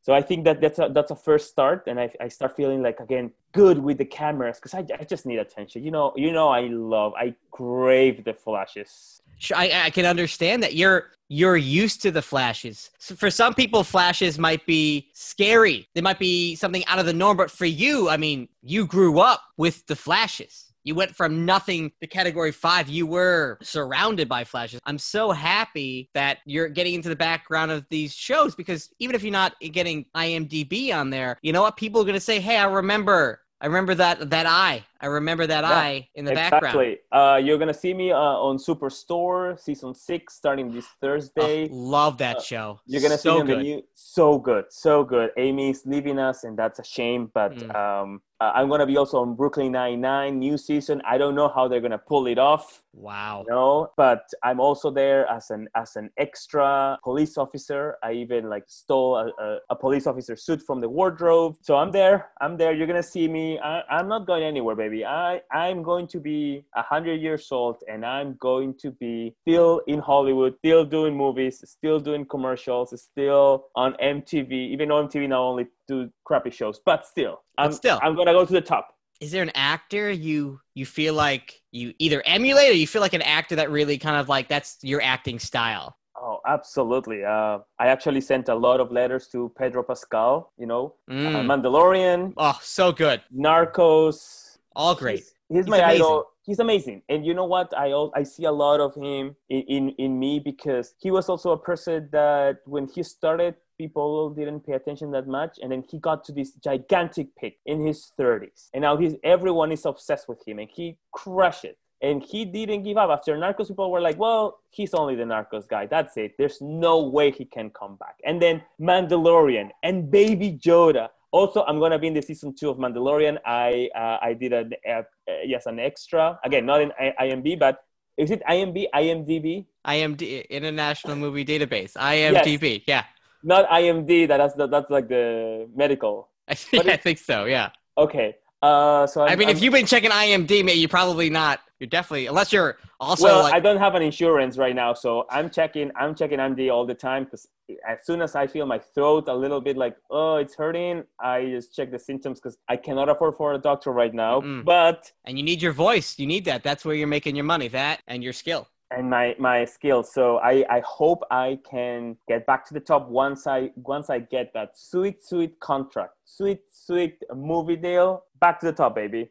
so 0.07 0.15
I 0.15 0.23
think 0.23 0.45
that 0.45 0.61
that's 0.61 0.79
a, 0.79 0.89
that's 0.89 1.11
a 1.11 1.17
first 1.17 1.51
start, 1.51 1.83
and 1.89 1.99
I, 1.99 2.09
I 2.21 2.29
start 2.29 2.55
feeling 2.55 2.81
like 2.81 3.01
again 3.01 3.33
good 3.51 3.77
with 3.77 3.99
the 3.99 4.05
cameras 4.05 4.57
because 4.57 4.73
I, 4.73 4.87
I 5.01 5.03
just 5.03 5.27
need 5.27 5.39
attention. 5.39 5.83
You 5.83 5.91
know, 5.91 6.13
you 6.15 6.31
know, 6.31 6.49
I 6.49 6.69
love, 6.69 7.13
I 7.17 7.35
crave 7.51 8.23
the 8.23 8.33
flashes. 8.33 9.21
I, 9.55 9.85
I 9.85 9.91
can 9.91 10.07
understand 10.07 10.63
that 10.63 10.75
you're 10.75 11.11
you're 11.29 11.57
used 11.57 12.03
to 12.03 12.11
the 12.11 12.23
flashes. 12.23 12.91
So 12.99 13.17
for 13.17 13.31
some 13.31 13.53
people, 13.53 13.83
flashes 13.83 14.39
might 14.39 14.65
be 14.65 15.11
scary. 15.13 15.89
They 15.95 16.01
might 16.01 16.21
be 16.21 16.55
something 16.55 16.87
out 16.87 17.01
of 17.01 17.07
the 17.07 17.13
norm. 17.13 17.37
But 17.37 17.51
for 17.51 17.67
you, 17.67 18.09
I 18.09 18.17
mean, 18.17 18.49
you 18.63 18.87
grew 18.87 19.19
up 19.19 19.43
with 19.57 19.85
the 19.87 19.97
flashes. 19.97 20.67
You 20.85 20.95
went 20.95 21.17
from 21.17 21.45
nothing 21.45 21.91
to 22.01 22.07
category 22.07 22.53
five. 22.53 22.89
You 22.89 23.09
were 23.09 23.59
surrounded 23.61 24.29
by 24.29 24.45
flashes. 24.45 24.79
I'm 24.85 24.99
so 24.99 25.33
happy 25.33 26.09
that 26.15 26.39
you're 26.47 26.69
getting 26.69 26.95
into 26.95 27.09
the 27.09 27.17
background 27.17 27.73
of 27.73 27.85
these 27.91 28.15
shows 28.15 28.55
because 28.55 28.89
even 29.01 29.17
if 29.17 29.25
you're 29.25 29.33
not 29.33 29.55
getting 29.73 30.07
IMDb 30.15 30.95
on 30.95 31.11
there, 31.11 31.39
you 31.43 31.53
know 31.53 31.63
what? 31.63 31.77
People 31.77 32.03
are 32.03 32.05
going 32.05 32.15
to 32.15 32.21
say, 32.21 32.39
hey, 32.39 32.57
I 32.57 32.67
remember. 32.67 33.41
I 33.61 33.67
remember 33.67 33.95
that 33.95 34.31
that 34.31 34.47
eye. 34.47 34.85
I 35.01 35.07
remember 35.07 35.47
that 35.47 35.65
Yeah, 35.65 35.71
eye 35.73 36.09
in 36.15 36.25
the 36.27 36.35
background. 36.35 36.65
Exactly. 36.65 36.99
Uh, 37.11 37.37
you're 37.43 37.57
gonna 37.59 37.73
see 37.75 37.95
me 37.95 38.13
uh, 38.13 38.17
on 38.19 38.59
Superstore 38.59 39.59
season 39.59 39.95
six 39.95 40.35
starting 40.35 40.71
this 40.73 40.87
Thursday. 41.01 41.69
Oh, 41.71 41.75
love 41.75 42.19
that 42.19 42.37
Uh, 42.37 42.43
show. 42.43 42.81
You're 42.87 43.01
gonna 43.01 43.17
see 43.17 43.29
so 43.31 43.35
me 43.37 43.41
on 43.41 43.47
good. 43.47 43.59
the 43.59 43.63
new. 43.63 43.83
So 43.95 44.39
good, 44.39 44.67
so 44.69 45.05
good. 45.05 45.31
Amy's 45.39 45.87
leaving 45.87 46.19
us, 46.19 46.45
and 46.45 46.57
that's 46.59 46.79
a 46.81 46.85
shame. 46.85 47.31
But 47.33 47.57
Mm. 47.57 47.75
um, 47.75 48.23
uh, 48.41 48.53
I'm 48.55 48.69
gonna 48.69 48.87
be 48.87 48.97
also 48.97 49.21
on 49.21 49.35
Brooklyn 49.35 49.73
Nine 49.73 50.01
Nine 50.01 50.39
new 50.39 50.59
season. 50.59 51.01
I 51.07 51.17
don't 51.17 51.35
know 51.35 51.49
how 51.49 51.69
they're 51.69 51.81
gonna 51.81 51.99
pull 51.99 52.27
it 52.27 52.39
off. 52.39 52.83
Wow. 52.93 53.45
No, 53.49 53.93
but 53.97 54.29
I'm 54.43 54.61
also 54.61 54.91
there 54.91 55.27
as 55.31 55.51
an 55.51 55.69
as 55.75 55.97
an 55.97 56.11
extra 56.19 56.99
police 57.03 57.39
officer. 57.39 57.97
I 58.03 58.13
even 58.13 58.49
like 58.49 58.65
stole 58.67 59.17
a, 59.17 59.27
a, 59.43 59.59
a 59.71 59.77
police 59.77 60.07
officer 60.07 60.37
suit 60.37 60.63
from 60.63 60.81
the 60.81 60.89
wardrobe. 60.89 61.57
So 61.63 61.77
I'm 61.77 61.93
there. 61.93 62.31
I'm 62.41 62.57
there. 62.57 62.75
You're 62.75 62.87
gonna 62.87 63.03
see 63.03 63.29
me. 63.29 63.59
I, 63.59 63.83
I'm 63.91 64.09
not 64.09 64.27
going 64.27 64.43
anywhere, 64.43 64.77
baby. 64.77 65.05
I 65.05 65.41
I'm 65.51 65.83
going 65.83 66.07
to 66.09 66.21
be 66.21 66.65
a 66.75 66.83
hundred 66.83 67.21
years 67.21 67.49
old, 67.51 67.83
and 67.89 68.05
I'm 68.05 68.37
going 68.41 68.75
to 68.79 68.91
be 68.91 69.35
still 69.43 69.81
in 69.87 69.99
Hollywood, 69.99 70.57
still 70.59 70.85
doing 70.85 71.17
movies, 71.17 71.63
still 71.67 72.01
doing 72.01 72.27
commercials, 72.27 72.99
still 73.01 73.69
on 73.75 73.95
MTV. 73.95 74.53
Even 74.53 74.89
though 74.89 75.07
MTV 75.07 75.29
now 75.29 75.43
only 75.43 75.67
do 75.89 76.11
crappy 76.25 76.51
shows, 76.51 76.81
but 76.85 77.07
still, 77.07 77.41
I'm 77.59 77.73
still. 77.73 77.99
I'm 78.03 78.15
gonna 78.17 78.33
go 78.33 78.45
to 78.45 78.53
the 78.53 78.61
top. 78.61 78.89
Is 79.21 79.31
there 79.33 79.43
an 79.43 79.53
actor 79.55 80.11
you 80.11 80.61
you 80.75 80.85
feel 80.87 81.15
like 81.15 81.61
you 81.73 81.95
either 81.99 82.23
emulate 82.27 82.71
or 82.71 82.75
you 82.75 82.87
feel 82.87 83.01
like 83.01 83.15
an 83.15 83.23
actor 83.23 83.57
that 83.57 83.71
really 83.71 83.97
kind 83.99 84.17
of 84.17 84.29
like 84.29 84.49
that's 84.49 84.77
your 84.83 85.01
acting 85.03 85.39
style? 85.39 85.97
Oh, 86.19 86.41
absolutely. 86.47 87.25
Uh, 87.25 87.59
I 87.79 87.89
actually 87.89 88.21
sent 88.23 88.49
a 88.49 88.55
lot 88.55 88.81
of 88.81 88.91
letters 88.91 89.29
to 89.29 89.53
Pedro 89.59 89.83
Pascal, 89.83 90.53
you 90.59 90.67
know, 90.67 90.95
uh, 91.11 91.13
Mm. 91.13 91.47
Mandalorian, 91.47 92.33
Oh, 92.39 92.59
so 92.63 92.91
good. 92.91 93.21
Narcos. 93.35 94.59
All 94.75 94.95
great. 94.95 95.19
He's, 95.19 95.33
he's 95.49 95.57
He's 95.59 95.67
my 95.69 95.79
amazing. 95.79 96.03
idol. 96.03 96.25
He's 96.47 96.61
amazing. 96.61 97.03
And 97.09 97.27
you 97.27 97.35
know 97.35 97.45
what? 97.45 97.77
I 97.77 97.93
I 98.15 98.23
see 98.23 98.45
a 98.45 98.53
lot 98.53 98.79
of 98.79 98.95
him 98.95 99.35
in, 99.49 99.63
in, 99.63 99.89
in 99.99 100.19
me 100.19 100.39
because 100.39 100.95
he 100.99 101.11
was 101.11 101.29
also 101.29 101.51
a 101.51 101.59
person 101.59 102.09
that 102.13 102.61
when 102.65 102.87
he 102.87 103.03
started, 103.03 103.57
people 103.77 104.31
didn't 104.31 104.61
pay 104.61 104.73
attention 104.73 105.11
that 105.11 105.27
much. 105.27 105.59
And 105.61 105.73
then 105.73 105.83
he 105.91 105.99
got 105.99 106.25
to 106.25 106.33
this 106.33 106.53
gigantic 106.53 107.35
peak 107.37 107.59
in 107.67 107.85
his 107.85 108.13
30s. 108.19 108.69
And 108.73 108.83
now 108.83 108.97
he's, 108.97 109.15
everyone 109.25 109.73
is 109.73 109.85
obsessed 109.85 110.29
with 110.29 110.47
him 110.47 110.61
and 110.61 110.69
he 110.73 110.99
crushed 111.13 111.65
it. 111.65 111.79
And 112.03 112.23
he 112.23 112.45
didn't 112.45 112.83
give 112.83 112.99
up. 112.99 113.11
After 113.11 113.35
Narcos, 113.37 113.69
people 113.69 113.91
were 113.91 114.03
like, 114.03 114.19
well, 114.19 114.61
he's 114.71 114.93
only 114.93 115.17
the 115.17 115.25
Narcos 115.25 115.67
guy. 115.67 115.87
That's 115.87 116.17
it. 116.17 116.35
There's 116.39 116.61
no 116.61 117.03
way 117.03 117.31
he 117.31 117.47
can 117.47 117.71
come 117.71 117.97
back. 117.97 118.17
And 118.25 118.41
then 118.41 118.63
Mandalorian 118.81 119.71
and 119.83 120.11
Baby 120.11 120.61
Yoda. 120.63 121.09
Also, 121.33 121.65
I'm 121.67 121.79
gonna 121.81 121.99
be 121.99 122.07
in 122.07 122.15
the 122.15 122.23
season 122.23 122.55
two 122.55 122.71
of 122.71 122.79
Mandalorian. 122.79 123.39
I 123.45 123.89
uh, 123.95 124.19
I 124.23 124.35
did 124.35 124.53
a 124.53 124.65
uh, 124.89 125.03
yes 125.45 125.67
an 125.67 125.79
extra 125.79 126.39
again, 126.45 126.67
not 126.67 126.81
in 126.81 126.93
I- 126.99 127.15
IMB, 127.27 127.59
but 127.59 127.83
is 128.17 128.31
it 128.31 128.43
IMB 128.49 128.87
IMDb? 128.95 129.67
IMD 129.87 130.49
International 130.49 131.17
Movie 131.17 131.45
Database. 131.45 131.93
IMDb. 131.95 132.83
Yeah. 132.87 133.05
Not 133.43 133.69
IMD. 133.69 134.29
That, 134.29 134.39
that's 134.39 134.55
that's 134.55 134.91
like 134.91 135.09
the 135.09 135.69
medical. 135.75 136.29
I 136.49 136.55
think, 136.55 136.87
I 136.87 136.97
think 136.97 137.19
so. 137.19 137.45
Yeah. 137.45 137.71
Okay. 137.99 138.37
Uh, 138.63 139.07
so 139.07 139.23
I'm, 139.23 139.31
I 139.31 139.37
mean, 139.37 139.49
I'm- 139.49 139.57
if 139.57 139.63
you've 139.63 139.73
been 139.73 139.87
checking 139.87 140.11
IMDb, 140.11 140.79
you're 140.79 140.89
probably 140.89 141.31
not. 141.31 141.61
You're 141.79 141.89
definitely 141.89 142.27
unless 142.27 142.55
you're 142.55 142.79
also 143.01 143.25
well, 143.25 143.43
like 143.43 143.53
I 143.53 143.61
don't 143.61 143.77
have 143.77 143.95
an 143.95 144.01
insurance 144.03 144.57
right 144.57 144.75
now, 144.75 144.95
so 144.95 145.27
I'm 145.29 145.51
checking. 145.51 145.91
I'm 145.95 146.15
checking 146.15 146.39
MD 146.39 146.73
all 146.73 146.87
the 146.87 146.95
time 146.95 147.25
because 147.25 147.47
as 147.87 147.99
soon 148.07 148.23
as 148.23 148.35
I 148.35 148.47
feel 148.47 148.65
my 148.65 148.79
throat 148.79 149.25
a 149.29 149.35
little 149.35 149.61
bit 149.61 149.77
like 149.77 149.95
oh 150.11 150.37
it's 150.37 150.55
hurting, 150.55 151.05
I 151.21 151.45
just 151.51 151.77
check 151.77 151.91
the 151.91 151.99
symptoms 151.99 152.41
because 152.41 152.57
I 152.67 152.77
cannot 152.79 153.11
afford 153.11 153.37
for 153.37 153.53
a 153.53 153.59
doctor 153.59 153.93
right 153.93 154.15
now. 154.15 154.41
Mm-mm. 154.41 154.65
But 154.65 155.13
and 155.27 155.37
you 155.37 155.45
need 155.45 155.61
your 155.61 155.73
voice. 155.73 156.19
You 156.19 156.27
need 156.27 156.47
that. 156.47 156.63
That's 156.63 156.83
where 156.83 156.95
you're 156.95 157.07
making 157.09 157.37
your 157.37 157.45
money. 157.45 157.69
That 157.69 158.01
and 158.07 158.25
your 158.25 158.33
skill. 158.33 158.69
and 158.97 159.11
my 159.11 159.35
my 159.39 159.67
skills. 159.67 160.11
So 160.15 160.39
I 160.39 160.65
I 160.71 160.81
hope 160.87 161.25
I 161.31 161.59
can 161.71 162.17
get 162.27 162.47
back 162.47 162.65
to 162.69 162.73
the 162.73 162.81
top 162.81 163.11
once 163.11 163.47
I 163.47 163.71
once 163.77 164.09
I 164.09 164.21
get 164.21 164.55
that 164.55 164.79
sweet 164.79 165.23
sweet 165.23 165.61
contract, 165.61 166.15
sweet 166.25 166.61
sweet 166.71 167.23
movie 167.35 167.77
deal. 167.77 168.23
Back 168.41 168.61
to 168.61 168.67
the 168.67 168.73
top, 168.73 168.95
baby. 168.95 169.31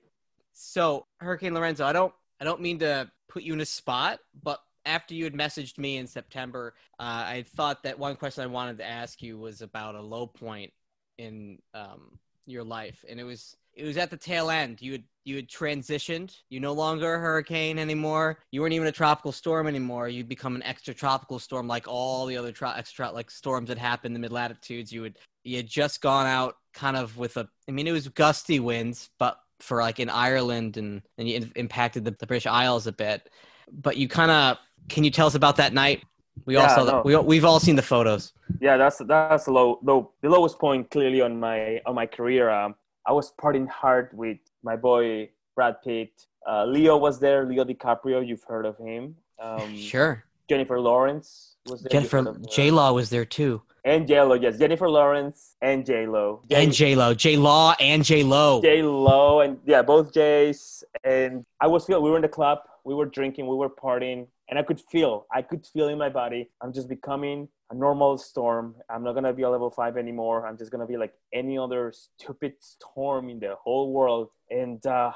So 0.54 1.06
Hurricane 1.20 1.54
Lorenzo, 1.54 1.86
I 1.86 1.94
don't 1.94 2.14
I 2.40 2.46
don't 2.46 2.62
mean 2.62 2.80
to 2.80 3.10
put 3.30 3.44
you 3.44 3.54
in 3.54 3.62
a 3.62 3.66
spot, 3.66 4.20
but 4.44 4.60
after 4.86 5.14
you 5.14 5.24
had 5.24 5.34
messaged 5.34 5.78
me 5.78 5.98
in 5.98 6.08
September, 6.08 6.76
uh, 7.00 7.24
I 7.28 7.46
thought 7.56 7.84
that 7.84 7.98
one 7.98 8.16
question 8.16 8.44
I 8.44 8.48
wanted 8.48 8.78
to 8.78 8.86
ask 8.86 9.22
you 9.22 9.38
was 9.38 9.62
about 9.62 9.96
a 9.96 10.02
low 10.02 10.28
point 10.28 10.72
in 11.18 11.60
um, 11.74 12.20
your 12.46 12.64
life, 12.64 13.04
and 13.10 13.20
it 13.20 13.24
was 13.24 13.56
it 13.74 13.84
was 13.84 13.98
at 13.98 14.10
the 14.10 14.18
tail 14.18 14.50
end. 14.50 14.82
You 14.82 14.94
had 14.94 15.04
you 15.26 15.36
had 15.38 15.50
transitioned. 15.50 16.38
You 16.50 16.60
no 16.60 16.74
longer 16.74 17.16
a 17.16 17.20
hurricane 17.20 17.80
anymore. 17.80 18.40
You 18.52 18.62
weren't 18.62 18.74
even 18.74 18.88
a 18.88 18.92
tropical 18.92 19.32
storm 19.32 19.68
anymore. 19.68 20.08
You'd 20.08 20.30
become 20.30 20.56
an 20.56 20.64
extra 20.64 20.94
tropical 20.94 21.40
storm, 21.40 21.68
like 21.68 21.88
all 21.88 22.26
the 22.26 22.38
other 22.38 22.52
tro- 22.52 22.72
extra 22.72 23.12
like 23.12 23.32
storms 23.32 23.70
that 23.70 23.78
happened 23.78 24.16
in 24.16 24.22
the 24.22 24.26
mid 24.26 24.32
latitudes. 24.32 24.94
You 24.94 25.02
would 25.02 25.18
you 25.44 25.58
had 25.58 25.68
just 25.68 26.02
gone 26.02 26.28
out 26.28 26.58
kind 26.76 26.96
of 26.96 27.18
with 27.18 27.38
a. 27.38 27.48
I 27.68 27.72
mean, 27.72 27.88
it 27.88 27.92
was 27.92 28.08
gusty 28.10 28.60
winds, 28.60 29.10
but 29.18 29.40
for 29.60 29.82
like 29.82 30.00
in 30.00 30.10
Ireland 30.10 30.78
and 30.78 31.02
and 31.18 31.28
you 31.28 31.50
impacted 31.56 32.06
the, 32.06 32.12
the 32.12 32.28
British 32.28 32.46
Isles 32.46 32.86
a 32.86 32.92
bit. 32.92 33.30
But 33.72 33.98
you 33.98 34.08
kind 34.08 34.30
of 34.30 34.58
can 34.90 35.04
you 35.04 35.10
tell 35.10 35.28
us 35.28 35.36
about 35.36 35.56
that 35.56 35.74
night? 35.74 36.04
We 36.46 36.58
all 36.58 36.70
saw 36.70 36.84
no. 36.84 36.86
that. 36.86 37.06
We 37.06 37.16
we've 37.18 37.46
all 37.46 37.60
seen 37.60 37.76
the 37.76 37.82
photos. 37.82 38.34
Yeah, 38.60 38.78
that's 38.78 38.98
that's 39.08 39.46
the 39.46 39.52
low, 39.52 39.80
low 39.82 40.12
the 40.22 40.30
lowest 40.30 40.60
point 40.60 40.92
clearly 40.92 41.22
on 41.22 41.40
my 41.40 41.82
on 41.86 41.96
my 41.96 42.06
career. 42.06 42.50
Um, 42.50 42.76
I 43.08 43.14
was 43.14 43.34
partying 43.42 43.68
hard 43.68 44.10
with 44.14 44.38
my 44.64 44.76
boy 44.76 45.30
Brad 45.56 45.82
Pitt. 45.84 46.28
Uh, 46.48 46.66
Leo 46.66 46.98
was 46.98 47.20
there. 47.20 47.46
Leo 47.46 47.64
DiCaprio, 47.64 48.26
you've 48.26 48.44
heard 48.44 48.66
of 48.66 48.78
him. 48.78 49.16
Um, 49.40 49.76
Sure. 49.76 50.24
Jennifer 50.48 50.80
Lawrence 50.80 51.56
was 51.66 51.82
there. 51.82 51.90
Jennifer. 51.90 52.38
J 52.52 52.70
Law 52.70 52.94
was 52.94 53.10
there 53.10 53.26
too. 53.26 53.64
And 53.86 54.08
J 54.08 54.22
Lo. 54.22 54.34
Yes, 54.34 54.58
Jennifer 54.58 54.90
Lawrence 54.90 55.56
and 55.62 55.86
J 55.86 56.08
Lo. 56.08 56.42
And 56.50 56.74
J 56.74 56.96
Lo. 56.96 57.14
J 57.14 57.38
Law 57.38 57.76
and 57.80 58.04
J 58.04 58.24
Lo. 58.24 58.62
J 58.62 58.82
Lo 58.82 59.42
and 59.42 59.60
yeah, 59.66 59.84
both 59.84 60.12
J's. 60.12 60.84
And 61.04 61.46
I 61.62 61.68
was 61.68 61.86
feel 61.86 62.02
we 62.02 62.10
were 62.10 62.18
in 62.18 62.24
the 62.24 62.28
club, 62.28 62.60
we 62.84 62.96
were 62.96 63.06
drinking, 63.06 63.48
we 63.48 63.56
were 63.56 63.70
partying, 63.70 64.28
and 64.50 64.58
I 64.58 64.64
could 64.64 64.82
feel, 64.82 65.28
I 65.32 65.44
could 65.44 65.66
feel 65.68 65.88
in 65.88 66.00
my 66.00 66.10
body, 66.10 66.50
I'm 66.62 66.74
just 66.74 66.90
becoming 66.90 67.48
a 67.72 67.76
normal 67.76 68.18
storm. 68.18 68.76
I'm 68.90 69.04
not 69.04 69.14
gonna 69.14 69.34
be 69.34 69.44
a 69.44 69.50
level 69.50 69.70
five 69.70 69.98
anymore. 69.98 70.48
I'm 70.48 70.58
just 70.58 70.72
gonna 70.72 70.88
be 70.88 70.98
like 70.98 71.14
any 71.32 71.58
other 71.58 71.94
stupid 71.94 72.54
storm 72.60 73.30
in 73.30 73.40
the 73.40 73.56
whole 73.64 73.94
world. 73.94 74.30
And 74.50 74.84
uh, 74.86 75.12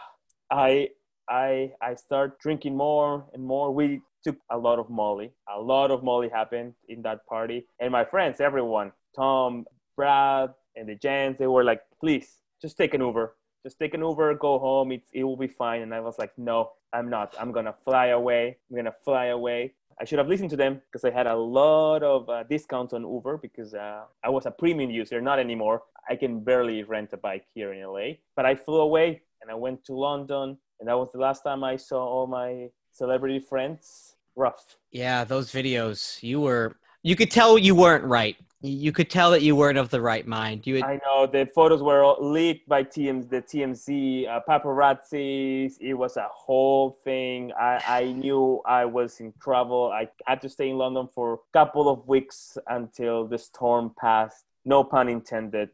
I, 0.52 0.90
I, 1.28 1.72
I 1.82 1.96
start 1.96 2.40
drinking 2.40 2.76
more 2.76 3.26
and 3.34 3.44
more. 3.44 3.72
We 3.72 4.02
took 4.24 4.38
a 4.50 4.58
lot 4.58 4.80
of 4.80 4.90
Molly. 4.90 5.32
A 5.54 5.60
lot 5.60 5.92
of 5.92 6.04
Molly 6.04 6.30
happened 6.30 6.74
in 6.88 7.02
that 7.04 7.26
party, 7.26 7.68
and 7.80 7.92
my 7.92 8.06
friends, 8.06 8.42
everyone, 8.42 8.92
Tom, 9.16 9.66
Brad, 9.96 10.54
and 10.76 10.88
the 10.88 10.96
Jans, 10.96 11.38
they 11.38 11.48
were 11.48 11.64
like, 11.64 11.82
please, 12.00 12.38
just 12.62 12.78
take 12.78 12.94
an 12.94 13.02
Uber. 13.02 13.36
Just 13.64 13.78
take 13.80 13.94
an 13.94 14.02
Uber, 14.02 14.36
go 14.36 14.58
home. 14.58 14.92
It's, 14.92 15.10
it 15.14 15.24
will 15.24 15.36
be 15.36 15.48
fine. 15.48 15.82
And 15.82 15.94
I 15.94 16.00
was 16.00 16.18
like, 16.18 16.32
no, 16.38 16.72
I'm 16.94 17.10
not. 17.10 17.36
I'm 17.40 17.52
going 17.52 17.66
to 17.66 17.76
fly 17.84 18.08
away. 18.08 18.58
I'm 18.70 18.76
going 18.76 18.86
to 18.86 18.96
fly 19.04 19.26
away. 19.26 19.74
I 20.00 20.06
should 20.06 20.18
have 20.18 20.30
listened 20.30 20.50
to 20.52 20.56
them 20.56 20.82
because 20.86 21.04
I 21.04 21.12
had 21.12 21.28
a 21.28 21.36
lot 21.36 22.04
of 22.04 22.30
uh, 22.30 22.44
discounts 22.44 22.94
on 22.94 23.02
Uber 23.02 23.38
because 23.38 23.74
uh, 23.74 24.04
I 24.24 24.30
was 24.30 24.46
a 24.46 24.52
premium 24.52 24.90
user, 24.90 25.20
not 25.20 25.40
anymore. 25.40 25.84
I 26.10 26.16
can 26.16 26.40
barely 26.40 26.84
rent 26.84 27.12
a 27.12 27.18
bike 27.18 27.46
here 27.54 27.74
in 27.74 27.86
LA. 27.86 28.20
But 28.36 28.46
I 28.46 28.56
flew 28.56 28.80
away 28.80 29.22
and 29.42 29.52
I 29.52 29.56
went 29.56 29.84
to 29.86 29.94
London. 29.94 30.58
And 30.80 30.88
that 30.88 30.98
was 30.98 31.12
the 31.12 31.20
last 31.20 31.44
time 31.44 31.66
I 31.66 31.76
saw 31.76 32.06
all 32.06 32.28
my 32.28 32.70
celebrity 33.00 33.40
friends. 33.40 34.16
Rough. 34.36 34.78
Yeah, 34.92 35.24
those 35.24 35.52
videos. 35.52 36.22
You 36.22 36.42
were. 36.42 36.76
You 37.02 37.16
could 37.16 37.32
tell 37.32 37.58
you 37.58 37.74
weren't 37.74 38.04
right. 38.04 38.36
You 38.62 38.92
could 38.92 39.10
tell 39.10 39.32
that 39.32 39.42
you 39.42 39.56
weren't 39.56 39.78
of 39.78 39.90
the 39.90 40.02
right 40.02 40.28
mind. 40.28 40.68
You. 40.68 40.76
Had, 40.76 40.84
I 40.84 41.00
know 41.06 41.26
the 41.26 41.50
photos 41.56 41.82
were 41.82 42.04
all 42.04 42.18
leaked 42.20 42.68
by 42.68 42.84
TMZ, 42.84 43.30
the 43.30 43.42
TMZ 43.42 44.28
uh, 44.28 44.42
paparazzi. 44.48 45.72
It 45.80 45.94
was 45.94 46.18
a 46.18 46.28
whole 46.32 47.00
thing. 47.06 47.54
I, 47.58 47.82
I 47.88 48.04
knew 48.12 48.62
I 48.66 48.84
was 48.84 49.22
in 49.22 49.34
trouble. 49.42 49.92
I 49.94 50.10
had 50.28 50.42
to 50.42 50.50
stay 50.50 50.70
in 50.70 50.78
London 50.78 51.08
for 51.16 51.34
a 51.36 51.38
couple 51.54 51.88
of 51.88 52.06
weeks 52.08 52.58
until 52.68 53.26
the 53.28 53.38
storm 53.38 53.94
passed. 54.00 54.44
No 54.66 54.84
pun 54.84 55.08
intended. 55.08 55.72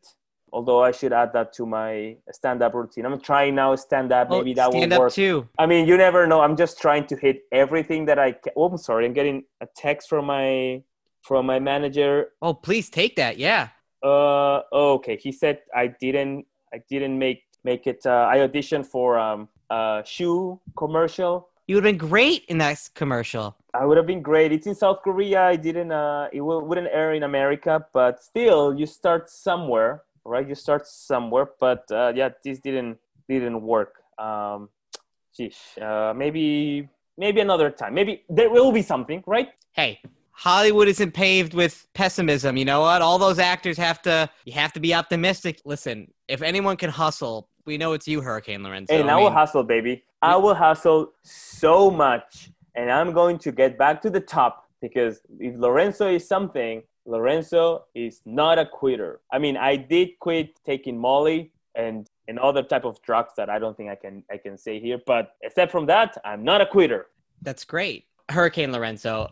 Although 0.55 0.81
I 0.89 0.91
should 0.97 1.11
add 1.21 1.31
that 1.33 1.51
to 1.57 1.65
my 1.65 2.15
stand-up 2.31 2.73
routine. 2.73 3.05
I'm 3.05 3.19
trying 3.19 3.55
now 3.55 3.75
stand 3.75 4.09
up. 4.13 4.29
Oh, 4.31 4.37
Maybe 4.37 4.53
that 4.53 4.67
will 4.71 4.79
stand 4.79 4.93
up 4.93 4.99
work. 5.01 5.11
too. 5.13 5.37
I 5.59 5.65
mean, 5.65 5.85
you 5.89 5.97
never 5.97 6.21
know. 6.31 6.39
I'm 6.45 6.55
just 6.63 6.79
trying 6.85 7.05
to 7.11 7.15
hit 7.25 7.37
everything 7.51 8.05
that 8.09 8.17
I. 8.17 8.31
Can. 8.31 8.53
Oh, 8.55 8.67
I'm 8.71 8.77
sorry. 8.77 9.05
I'm 9.05 9.11
getting 9.21 9.43
a 9.59 9.67
text 9.75 10.07
from 10.07 10.23
my 10.35 10.81
from 11.27 11.45
my 11.45 11.59
manager 11.59 12.11
Oh, 12.41 12.53
please 12.53 12.87
take 12.89 13.13
that. 13.21 13.33
Yeah. 13.37 13.63
uh 14.03 14.61
okay 14.71 15.15
he 15.25 15.31
said 15.41 15.55
i 15.73 15.85
didn't 16.03 16.45
i 16.75 16.77
didn't 16.91 17.17
make 17.25 17.41
make 17.69 17.83
it 17.93 18.01
uh, 18.05 18.33
i 18.33 18.35
auditioned 18.45 18.85
for 18.93 19.07
um 19.27 19.39
a 19.71 20.03
shoe 20.05 20.59
commercial 20.81 21.33
You 21.67 21.75
would 21.75 21.83
have 21.85 21.91
been 21.97 22.09
great 22.09 22.41
in 22.51 22.57
that 22.65 22.77
commercial. 23.01 23.45
i 23.73 23.83
would 23.87 23.97
have 24.01 24.05
been 24.13 24.21
great 24.31 24.49
it's 24.55 24.67
in 24.71 24.75
south 24.83 24.99
korea 25.07 25.41
i 25.53 25.55
didn't 25.67 25.91
uh 25.91 26.29
it 26.37 26.41
will, 26.47 26.61
wouldn't 26.67 26.89
air 27.01 27.11
in 27.17 27.23
america 27.31 27.73
but 27.99 28.13
still 28.29 28.61
you 28.79 28.85
start 28.85 29.23
somewhere 29.47 29.91
right 30.25 30.47
you 30.47 30.55
start 30.55 30.87
somewhere 30.87 31.47
but 31.59 31.83
uh 31.91 32.11
yeah 32.15 32.29
this 32.43 32.59
didn't 32.59 32.97
didn't 33.29 33.61
work 33.61 33.93
um 34.17 34.69
sheesh, 35.37 35.59
uh 35.81 36.13
maybe 36.13 36.89
maybe 37.17 37.39
another 37.41 37.69
time 37.69 37.93
maybe 37.93 38.23
there 38.29 38.49
will 38.49 38.71
be 38.71 38.81
something 38.81 39.23
right 39.25 39.49
Hey, 39.75 39.99
Hollywood 40.31 40.87
isn't 40.87 41.11
paved 41.11 41.53
with 41.53 41.85
pessimism. 41.93 42.55
You 42.55 42.63
know 42.63 42.79
what? 42.79 43.01
All 43.01 43.17
those 43.17 43.39
actors 43.39 43.77
have 43.77 44.01
to. 44.03 44.29
You 44.45 44.53
have 44.53 44.71
to 44.71 44.79
be 44.79 44.93
optimistic. 44.93 45.61
Listen, 45.65 46.13
if 46.29 46.41
anyone 46.41 46.77
can 46.77 46.89
hustle, 46.89 47.49
we 47.65 47.77
know 47.77 47.91
it's 47.91 48.07
you, 48.07 48.21
Hurricane 48.21 48.63
Lorenzo. 48.63 48.93
and 48.93 49.11
I, 49.11 49.17
I 49.17 49.21
will 49.21 49.31
hustle, 49.31 49.63
baby. 49.63 50.03
I 50.21 50.37
will 50.37 50.55
hustle 50.55 51.11
so 51.23 51.91
much, 51.91 52.51
and 52.75 52.89
I'm 52.89 53.11
going 53.11 53.37
to 53.39 53.51
get 53.51 53.77
back 53.77 54.01
to 54.03 54.09
the 54.09 54.21
top 54.21 54.69
because 54.81 55.19
if 55.39 55.57
Lorenzo 55.57 56.07
is 56.07 56.25
something, 56.25 56.81
Lorenzo 57.05 57.85
is 57.93 58.21
not 58.25 58.59
a 58.59 58.65
quitter. 58.65 59.21
I 59.31 59.39
mean, 59.39 59.57
I 59.57 59.75
did 59.75 60.19
quit 60.19 60.59
taking 60.65 60.97
Molly 60.97 61.51
and 61.75 62.07
and 62.27 62.39
other 62.39 62.63
type 62.63 62.85
of 62.85 63.01
drugs 63.03 63.33
that 63.37 63.49
I 63.49 63.59
don't 63.59 63.77
think 63.77 63.89
I 63.89 63.95
can 63.95 64.23
I 64.31 64.37
can 64.37 64.57
say 64.57 64.79
here, 64.79 64.99
but 65.05 65.35
except 65.43 65.71
from 65.71 65.85
that, 65.87 66.17
I'm 66.25 66.43
not 66.43 66.61
a 66.61 66.65
quitter. 66.65 67.07
That's 67.41 67.63
great. 67.63 68.05
Hurricane 68.29 68.71
Lorenzo. 68.71 69.29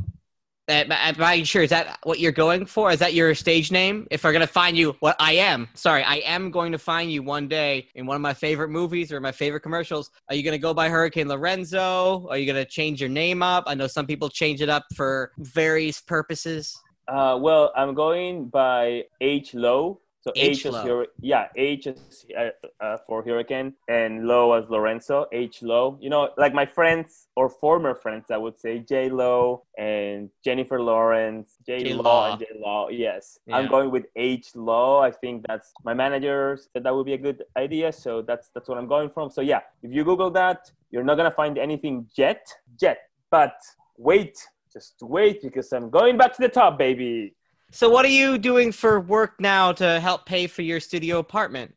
Uh, 0.70 0.72
am 0.72 0.92
am 0.92 1.15
I 1.22 1.44
sure? 1.44 1.63
Is 1.63 1.72
that 1.72 2.00
what 2.03 2.20
you're 2.20 2.32
going 2.32 2.65
for? 2.65 2.92
Is 2.92 3.00
that 3.00 3.13
your 3.13 3.36
stage 3.36 3.72
name? 3.72 4.08
If 4.12 4.24
I'm 4.24 4.32
gonna 4.32 4.48
find 4.48 4.77
you, 4.77 4.96
what 5.00 5.15
I 5.20 5.34
am. 5.34 5.68
Sorry, 5.74 6.03
I 6.03 6.18
am 6.18 6.51
going 6.51 6.72
to 6.72 6.77
find 6.77 7.12
you 7.12 7.22
one 7.22 7.48
day 7.48 7.89
in 7.96 8.06
one 8.06 8.15
of 8.15 8.22
my 8.22 8.34
favorite 8.34 8.70
movies 8.70 9.12
or 9.12 9.20
my 9.20 9.32
favorite 9.32 9.62
commercials. 9.62 10.10
Are 10.30 10.36
you 10.36 10.44
gonna 10.44 10.58
go 10.58 10.74
by 10.74 10.88
Hurricane 10.88 11.27
Lorenzo? 11.27 12.27
Are 12.30 12.38
you 12.38 12.46
gonna 12.46 12.65
change 12.65 13.01
your 13.01 13.10
name 13.10 13.44
up? 13.44 13.65
I 13.68 13.75
know 13.75 13.88
some 13.88 14.08
people 14.08 14.30
change 14.30 14.62
it 14.62 14.70
up 14.70 14.86
for 14.96 15.32
various 15.38 16.00
purposes. 16.00 16.77
Uh, 17.07 17.38
well, 17.41 17.72
I'm 17.75 17.93
going 17.93 18.45
by 18.48 19.03
H 19.22 19.53
low. 19.53 20.00
So 20.22 20.31
H 20.38 20.60
H, 20.60 20.65
is. 20.67 20.75
Hur- 20.75 21.07
yeah, 21.19 21.48
H 21.57 21.88
is 21.88 22.25
uh, 22.39 22.51
uh, 22.81 22.95
for 23.05 23.22
Hurricane 23.25 23.74
and 23.89 24.25
low 24.25 24.53
as 24.53 24.63
Lorenzo. 24.69 25.25
H 25.33 25.62
low. 25.62 25.98
You 26.00 26.10
know, 26.10 26.29
like 26.38 26.53
my 26.53 26.65
friends 26.65 27.27
or 27.36 27.50
former 27.50 27.93
friends, 27.93 28.31
I 28.31 28.38
would 28.38 28.57
say 28.57 28.79
J 28.79 29.10
Lo 29.10 29.65
and 29.77 30.29
Jennifer 30.45 30.81
Lawrence, 30.81 31.57
J 31.67 31.93
Law. 31.95 32.31
and 32.31 32.39
J 32.39 32.45
Law. 32.55 32.88
Yes, 32.88 33.38
Yeah. 33.48 33.57
I'm 33.57 33.67
going 33.67 33.91
with 33.91 34.05
H 34.15 34.55
low. 34.55 35.00
I 35.00 35.12
think 35.12 35.43
that's 35.45 35.74
my 35.83 35.93
manager 35.93 36.57
said 36.72 36.83
that 36.86 36.95
would 36.95 37.05
be 37.05 37.15
a 37.15 37.24
good 37.27 37.43
idea. 37.57 37.91
So 37.91 38.22
that's 38.22 38.50
that's 38.55 38.69
what 38.69 38.77
I'm 38.77 38.88
going 38.88 39.10
from. 39.10 39.29
So 39.29 39.41
yeah, 39.41 39.60
if 39.81 39.91
you 39.91 40.05
Google 40.05 40.31
that, 40.31 40.72
you're 40.89 41.03
not 41.03 41.15
gonna 41.17 41.31
find 41.31 41.57
anything 41.57 42.07
yet, 42.15 42.48
yet. 42.79 43.00
But 43.29 43.55
wait, 43.98 44.38
just 44.74 44.96
wait 45.01 45.42
because 45.42 45.72
I'm 45.72 45.89
going 45.89 46.18
back 46.18 46.34
to 46.34 46.42
the 46.42 46.50
top, 46.50 46.77
baby. 46.77 47.36
So, 47.72 47.89
what 47.89 48.06
are 48.06 48.10
you 48.10 48.38
doing 48.38 48.72
for 48.72 49.00
work 49.00 49.39
now 49.39 49.72
to 49.74 50.00
help 50.00 50.25
pay 50.25 50.48
for 50.48 50.62
your 50.63 50.80
studio 50.80 51.20
apartment? 51.20 51.75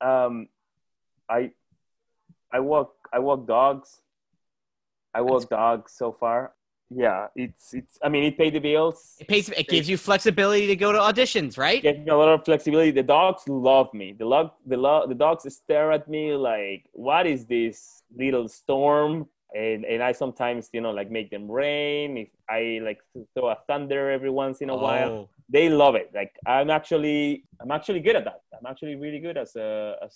um, 0.00 0.48
I 1.28 1.50
I 2.52 2.60
walk 2.60 2.94
I 3.12 3.18
walk 3.18 3.46
dogs. 3.46 4.00
I 5.14 5.20
walk 5.20 5.48
dogs 5.48 5.92
so 5.96 6.12
far. 6.12 6.52
Yeah, 6.90 7.26
it's 7.36 7.74
it's. 7.74 7.98
I 8.02 8.08
mean, 8.08 8.24
it 8.24 8.38
paid 8.38 8.54
the 8.54 8.60
bills. 8.60 9.16
It 9.20 9.28
pays. 9.28 9.48
It 9.50 9.68
gives 9.68 9.88
you 9.88 9.98
flexibility 9.98 10.66
to 10.68 10.76
go 10.76 10.92
to 10.92 10.98
auditions, 10.98 11.58
right? 11.58 11.82
Gives 11.82 11.98
me 11.98 12.08
a 12.08 12.16
lot 12.16 12.28
of 12.28 12.44
flexibility. 12.44 12.90
The 12.92 13.02
dogs 13.02 13.42
love 13.46 13.92
me. 13.92 14.14
The 14.18 14.24
log 14.24 14.52
the 14.66 14.76
lo- 14.76 15.06
the 15.06 15.14
dogs 15.14 15.52
stare 15.54 15.92
at 15.92 16.08
me 16.08 16.34
like, 16.34 16.88
what 16.92 17.26
is 17.26 17.44
this 17.44 18.02
little 18.16 18.48
storm? 18.48 19.28
And 19.54 19.84
and 19.84 20.02
I 20.02 20.12
sometimes 20.12 20.68
you 20.72 20.80
know 20.80 20.90
like 20.90 21.10
make 21.10 21.30
them 21.30 21.50
rain. 21.50 22.18
If 22.18 22.28
I 22.50 22.80
like 22.82 23.00
throw 23.34 23.48
a 23.48 23.56
thunder 23.66 24.10
every 24.10 24.30
once 24.30 24.60
in 24.60 24.68
a 24.70 24.76
while, 24.76 25.10
Oh. 25.10 25.28
they 25.48 25.68
love 25.68 25.94
it. 25.94 26.10
Like 26.14 26.32
I'm 26.46 26.70
actually 26.70 27.44
I'm 27.60 27.70
actually 27.70 28.00
good 28.00 28.16
at 28.16 28.24
that. 28.24 28.40
I'm 28.56 28.66
actually 28.66 28.96
really 28.96 29.20
good 29.20 29.36
as 29.38 29.56
a 29.56 29.96
as 30.02 30.14